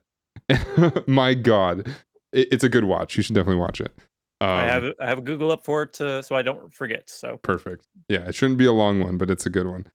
My 1.06 1.34
god 1.34 1.94
it- 2.36 2.48
it's 2.52 2.64
a 2.64 2.68
good 2.68 2.84
watch. 2.84 3.16
You 3.16 3.22
should 3.22 3.34
definitely 3.34 3.60
watch 3.60 3.80
it. 3.80 3.92
Um, 4.40 4.50
I 4.50 4.62
have 4.64 4.84
I 5.00 5.06
have 5.06 5.18
a 5.18 5.22
Google 5.22 5.50
up 5.50 5.64
for 5.64 5.82
it 5.84 5.94
to, 5.94 6.22
so 6.22 6.36
I 6.36 6.42
don't 6.42 6.72
forget. 6.74 7.08
So. 7.08 7.38
Perfect. 7.42 7.86
Yeah 8.08 8.28
it 8.28 8.34
shouldn't 8.34 8.58
be 8.58 8.66
a 8.66 8.72
long 8.72 9.00
one 9.00 9.16
but 9.16 9.30
it's 9.30 9.46
a 9.46 9.50
good 9.50 9.66
one. 9.66 9.86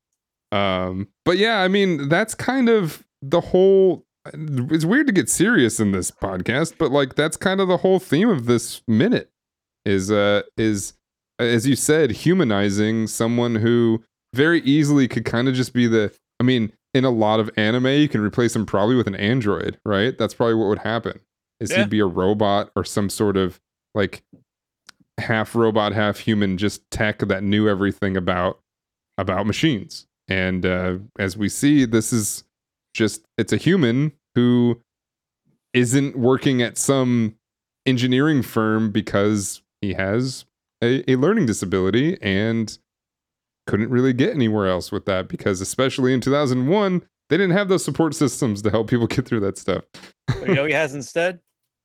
Um 0.52 1.08
but 1.26 1.38
yeah 1.38 1.62
i 1.62 1.68
mean 1.68 2.10
that's 2.10 2.34
kind 2.36 2.68
of 2.68 3.06
the 3.22 3.40
whole 3.40 4.04
it's 4.34 4.84
weird 4.86 5.08
to 5.08 5.14
get 5.14 5.30
serious 5.30 5.80
in 5.80 5.92
this 5.94 6.12
podcast 6.12 6.74
but 6.78 6.92
like 6.92 7.16
that's 7.16 7.38
kind 7.38 7.62
of 7.62 7.68
the 7.68 7.78
whole 7.78 8.00
theme 8.00 8.30
of 8.30 8.46
this 8.48 8.82
minute 8.88 9.30
is 9.86 10.12
uh 10.12 10.42
is 10.58 10.94
as 11.40 11.68
you 11.68 11.76
said 11.76 12.12
humanizing 12.12 13.08
someone 13.08 13.56
who 13.56 14.04
very 14.34 14.62
easily 14.62 15.08
could 15.08 15.24
kind 15.26 15.48
of 15.48 15.54
just 15.56 15.72
be 15.74 15.88
the 15.88 16.12
i 16.40 16.44
mean 16.44 16.72
in 16.94 17.06
a 17.06 17.10
lot 17.10 17.40
of 17.40 17.50
anime 17.58 17.88
you 17.88 18.10
can 18.10 18.22
replace 18.22 18.56
him 18.56 18.66
probably 18.66 18.96
with 18.96 19.08
an 19.08 19.16
android 19.16 19.78
right? 19.86 20.18
That's 20.18 20.34
probably 20.34 20.56
what 20.56 20.68
would 20.68 20.80
happen 20.80 21.20
is 21.62 21.72
Yeah. 21.72 21.80
he'd 21.80 21.90
be 21.90 22.00
a 22.00 22.06
robot 22.06 22.72
or 22.76 22.84
some 22.84 23.10
sort 23.10 23.38
of 23.38 23.60
like 23.96 24.24
half 25.18 25.56
robot 25.56 25.94
half 25.94 26.18
human 26.18 26.58
just 26.58 26.90
tech 26.92 27.20
that 27.20 27.44
knew 27.44 27.70
everything 27.70 28.18
about 28.18 28.60
about 29.18 29.46
machines? 29.48 30.08
And 30.28 30.66
uh 30.66 30.98
as 31.20 31.38
we 31.38 31.48
see 31.50 31.86
this 31.86 32.12
is 32.12 32.44
just 32.94 33.26
it's 33.38 33.54
a 33.54 33.58
human 33.58 34.12
who 34.36 34.82
isn't 35.74 36.18
working 36.18 36.62
at 36.62 36.78
some 36.78 37.36
engineering 37.86 38.42
firm 38.42 38.92
because 38.92 39.62
he 39.82 39.94
has 39.94 40.46
a, 40.84 41.10
a 41.10 41.16
learning 41.16 41.46
disability 41.46 42.18
and 42.22 42.78
couldn't 43.68 43.90
really 43.90 44.14
get 44.14 44.34
anywhere 44.34 44.68
else 44.68 44.92
with 44.92 45.06
that 45.06 45.28
because 45.28 45.62
especially 45.62 46.14
in 46.14 46.20
2001 46.22 47.02
they 47.30 47.38
didn't 47.38 47.52
have 47.56 47.70
those 47.70 47.84
support 47.86 48.14
systems 48.14 48.62
to 48.62 48.70
help 48.70 48.90
people 48.90 49.08
get 49.16 49.26
through 49.26 49.40
that 49.40 49.58
stuff. 49.58 49.84
You 50.46 50.54
know 50.56 50.66
he 50.66 50.74
has 50.74 50.94
instead 50.96 51.40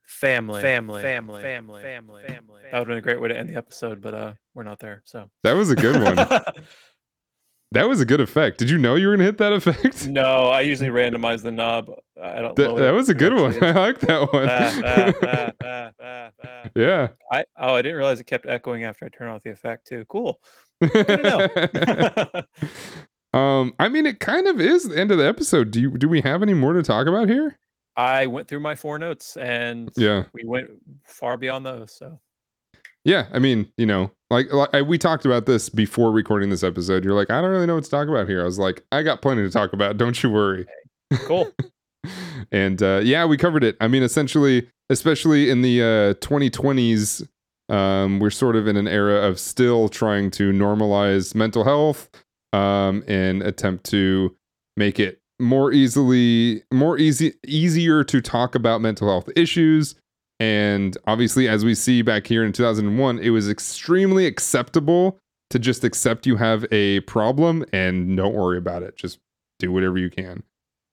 family, 0.07 0.63
family, 0.63 1.03
family, 1.03 1.43
family, 1.43 1.83
family, 1.83 2.23
family. 2.27 2.61
That 2.71 2.79
would 2.79 2.79
have 2.79 2.87
been 2.89 2.99
a 2.99 3.03
great 3.03 3.21
way 3.21 3.29
to 3.29 3.39
end 3.39 3.49
the 3.49 3.57
episode, 3.57 4.01
but 4.01 4.15
uh, 4.15 4.33
we're 4.55 4.63
not 4.63 4.79
there. 4.79 5.03
So 5.05 5.31
that 5.43 5.53
was 5.53 5.71
a 5.71 5.77
good 5.77 6.03
one 6.03 6.17
that 7.73 7.89
was 7.89 8.01
a 8.01 8.05
good 8.05 8.21
effect 8.21 8.59
did 8.59 8.71
you 8.71 8.79
know 8.79 8.95
you 8.95 9.09
were 9.09 9.15
gonna 9.15 9.25
hit 9.25 9.39
that 9.39 9.53
effect 9.53 10.07
no, 10.07 10.49
I 10.49 10.61
usually 10.61 10.89
randomize 10.89 11.43
the 11.43 11.51
knob. 11.51 11.91
I 12.21 12.41
don't. 12.41 12.55
Th- 12.55 12.77
that 12.77 12.93
was 12.93 13.09
a 13.09 13.15
good 13.15 13.35
one 13.35 13.53
i 13.63 13.73
like 13.73 13.99
that 14.01 14.33
one 14.33 14.49
ah, 14.49 15.13
ah, 15.25 16.31
ah. 16.45 16.69
yeah 16.75 17.09
I 17.31 17.45
oh, 17.59 17.75
I 17.75 17.83
didn't 17.83 17.97
realize 17.97 18.21
it 18.21 18.27
kept 18.27 18.47
echoing 18.47 18.85
after 18.85 19.05
I 19.05 19.09
turned 19.09 19.31
off 19.31 19.43
the 19.43 19.51
effect 19.51 19.87
too. 19.87 20.05
Cool. 20.09 20.41
to 20.83 22.47
um, 23.35 23.75
I 23.79 23.89
mean, 23.89 24.07
it 24.07 24.21
kind 24.21 24.47
of 24.47 24.61
is 24.61 24.85
the 24.85 24.99
end 24.99 25.11
of 25.11 25.19
the 25.19 25.27
episode. 25.27 25.71
Do 25.71 25.81
you 25.81 25.91
do 25.97 26.09
we 26.09 26.21
have 26.21 26.43
any 26.43 26.55
more 26.55 26.73
to 26.73 26.83
talk 26.83 27.07
about 27.07 27.29
here? 27.29 27.59
I 27.97 28.27
went 28.27 28.49
through 28.49 28.61
my 28.61 28.75
four 28.75 28.99
notes 28.99 29.37
and 29.37 29.91
Yeah, 29.97 30.25
we 30.33 30.45
went 30.45 30.69
far 31.05 31.37
beyond 31.37 31.65
those. 31.65 31.93
So 31.93 32.19
yeah. 33.07 33.29
I 33.33 33.39
mean, 33.39 33.73
you 33.77 33.87
know, 33.87 34.11
like, 34.31 34.53
like 34.53 34.85
we 34.85 34.99
talked 34.99 35.25
about 35.25 35.47
this 35.47 35.69
before 35.69 36.11
recording 36.11 36.51
this 36.51 36.65
episode. 36.65 37.05
You're 37.05 37.15
like, 37.15 37.31
I 37.31 37.41
don't 37.41 37.51
really 37.51 37.67
know 37.67 37.77
what 37.77 37.85
to 37.85 37.91
talk 37.91 38.09
about 38.09 38.29
here. 38.29 38.43
I 38.43 38.45
was 38.45 38.59
like, 38.59 38.85
I 38.91 39.05
got 39.05 39.23
plenty 39.23 39.43
to 39.43 39.51
talk 39.51 39.73
about. 39.73 39.97
Don't 39.97 40.21
you 40.25 40.31
worry. 40.31 40.67
cool. 41.21 41.53
and 42.53 42.83
uh, 42.83 43.01
yeah, 43.05 43.25
we 43.25 43.37
covered 43.37 43.63
it. 43.63 43.77
I 43.81 43.87
mean, 43.87 44.03
essentially, 44.03 44.69
especially 44.91 45.51
in 45.51 45.63
the 45.63 45.83
uh, 45.83 46.15
2020s, 46.15 47.29
um, 47.69 48.19
we're 48.19 48.31
sort 48.31 48.57
of 48.57 48.67
in 48.67 48.77
an 48.77 48.89
era 48.89 49.25
of 49.25 49.39
still 49.39 49.89
trying 49.89 50.33
to 50.33 50.51
normalize 50.51 51.33
mental 51.33 51.63
health 51.63 52.11
um, 52.53 53.05
and 53.07 53.41
attempt 53.41 53.85
to 53.91 54.35
make 54.77 54.99
it 54.99 55.21
more 55.39 55.73
easily, 55.73 56.63
more 56.73 56.99
easy, 56.99 57.35
easier 57.47 58.05
to 58.05 58.21
talk 58.21 58.55
about 58.55 58.81
mental 58.81 59.09
health 59.09 59.29
issues. 59.37 59.95
And 60.39 60.97
obviously, 61.07 61.49
as 61.49 61.65
we 61.65 61.75
see 61.75 62.03
back 62.03 62.27
here 62.27 62.45
in 62.45 62.53
2001, 62.53 63.19
it 63.19 63.31
was 63.31 63.49
extremely 63.49 64.27
acceptable 64.27 65.19
to 65.51 65.59
just 65.59 65.85
accept 65.85 66.27
you 66.27 66.37
have 66.37 66.67
a 66.73 67.01
problem 67.01 67.65
and 67.73 68.17
don't 68.17 68.35
worry 68.35 68.59
about 68.59 68.83
it. 68.83 68.97
Just 68.97 69.19
do 69.59 69.73
whatever 69.73 69.99
you 69.99 70.11
can. 70.11 70.43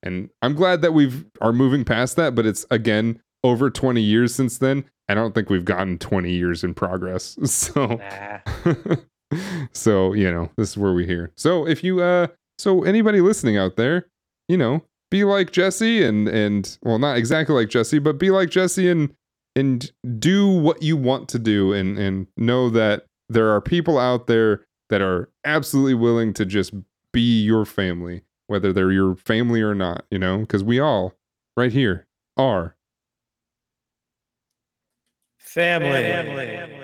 And 0.02 0.30
I'm 0.42 0.54
glad 0.54 0.82
that 0.82 0.94
we've 0.94 1.26
are 1.42 1.54
moving 1.54 1.86
past 1.86 2.16
that, 2.18 2.36
but 2.36 2.46
it's 2.46 2.66
again 2.70 3.22
over 3.44 3.70
20 3.70 4.02
years 4.02 4.36
since 4.36 4.58
then. 4.58 4.86
I 5.10 5.14
don't 5.14 5.36
think 5.36 5.50
we've 5.50 5.66
gotten 5.66 5.98
20 5.98 6.32
years 6.32 6.64
in 6.64 6.74
progress. 6.74 7.38
So 7.46 7.86
Nah. 7.88 8.96
so, 9.72 10.14
you 10.14 10.32
know, 10.32 10.50
this 10.58 10.72
is 10.72 10.78
where 10.78 10.94
we 10.94 11.06
here. 11.06 11.32
So 11.36 11.68
if 11.68 11.84
you 11.84 12.02
uh 12.02 12.28
so 12.58 12.84
anybody 12.84 13.22
listening 13.22 13.58
out 13.58 13.76
there, 13.76 14.08
you 14.48 14.58
know, 14.58 14.84
be 15.10 15.24
like 15.24 15.52
Jesse 15.52 16.04
and 16.04 16.28
and 16.28 16.78
well 16.82 17.00
not 17.00 17.18
exactly 17.18 17.56
like 17.56 17.70
Jesse, 17.70 18.00
but 18.00 18.18
be 18.18 18.32
like 18.32 18.50
Jesse 18.50 18.90
and 18.90 19.14
and 19.56 19.92
do 20.18 20.48
what 20.48 20.82
you 20.82 20.98
want 20.98 21.30
to 21.30 21.40
do 21.40 21.74
and 21.74 21.98
and 21.98 22.28
know 22.38 22.70
that 22.70 23.06
there 23.30 23.50
are 23.50 23.62
people 23.62 23.98
out 23.98 24.28
there 24.28 24.66
that 24.90 25.02
are 25.02 25.30
absolutely 25.46 25.94
willing 25.94 26.34
to 26.34 26.46
just 26.46 26.74
be 27.12 27.44
your 27.44 27.66
family, 27.66 28.24
whether 28.48 28.74
they're 28.74 28.92
your 28.92 29.16
family 29.16 29.62
or 29.62 29.76
not, 29.76 30.06
you 30.12 30.20
know, 30.20 30.40
because 30.40 30.64
we 30.64 30.80
all 30.80 31.14
right 31.56 31.72
here 31.72 32.08
are 32.38 32.76
Family. 35.38 36.83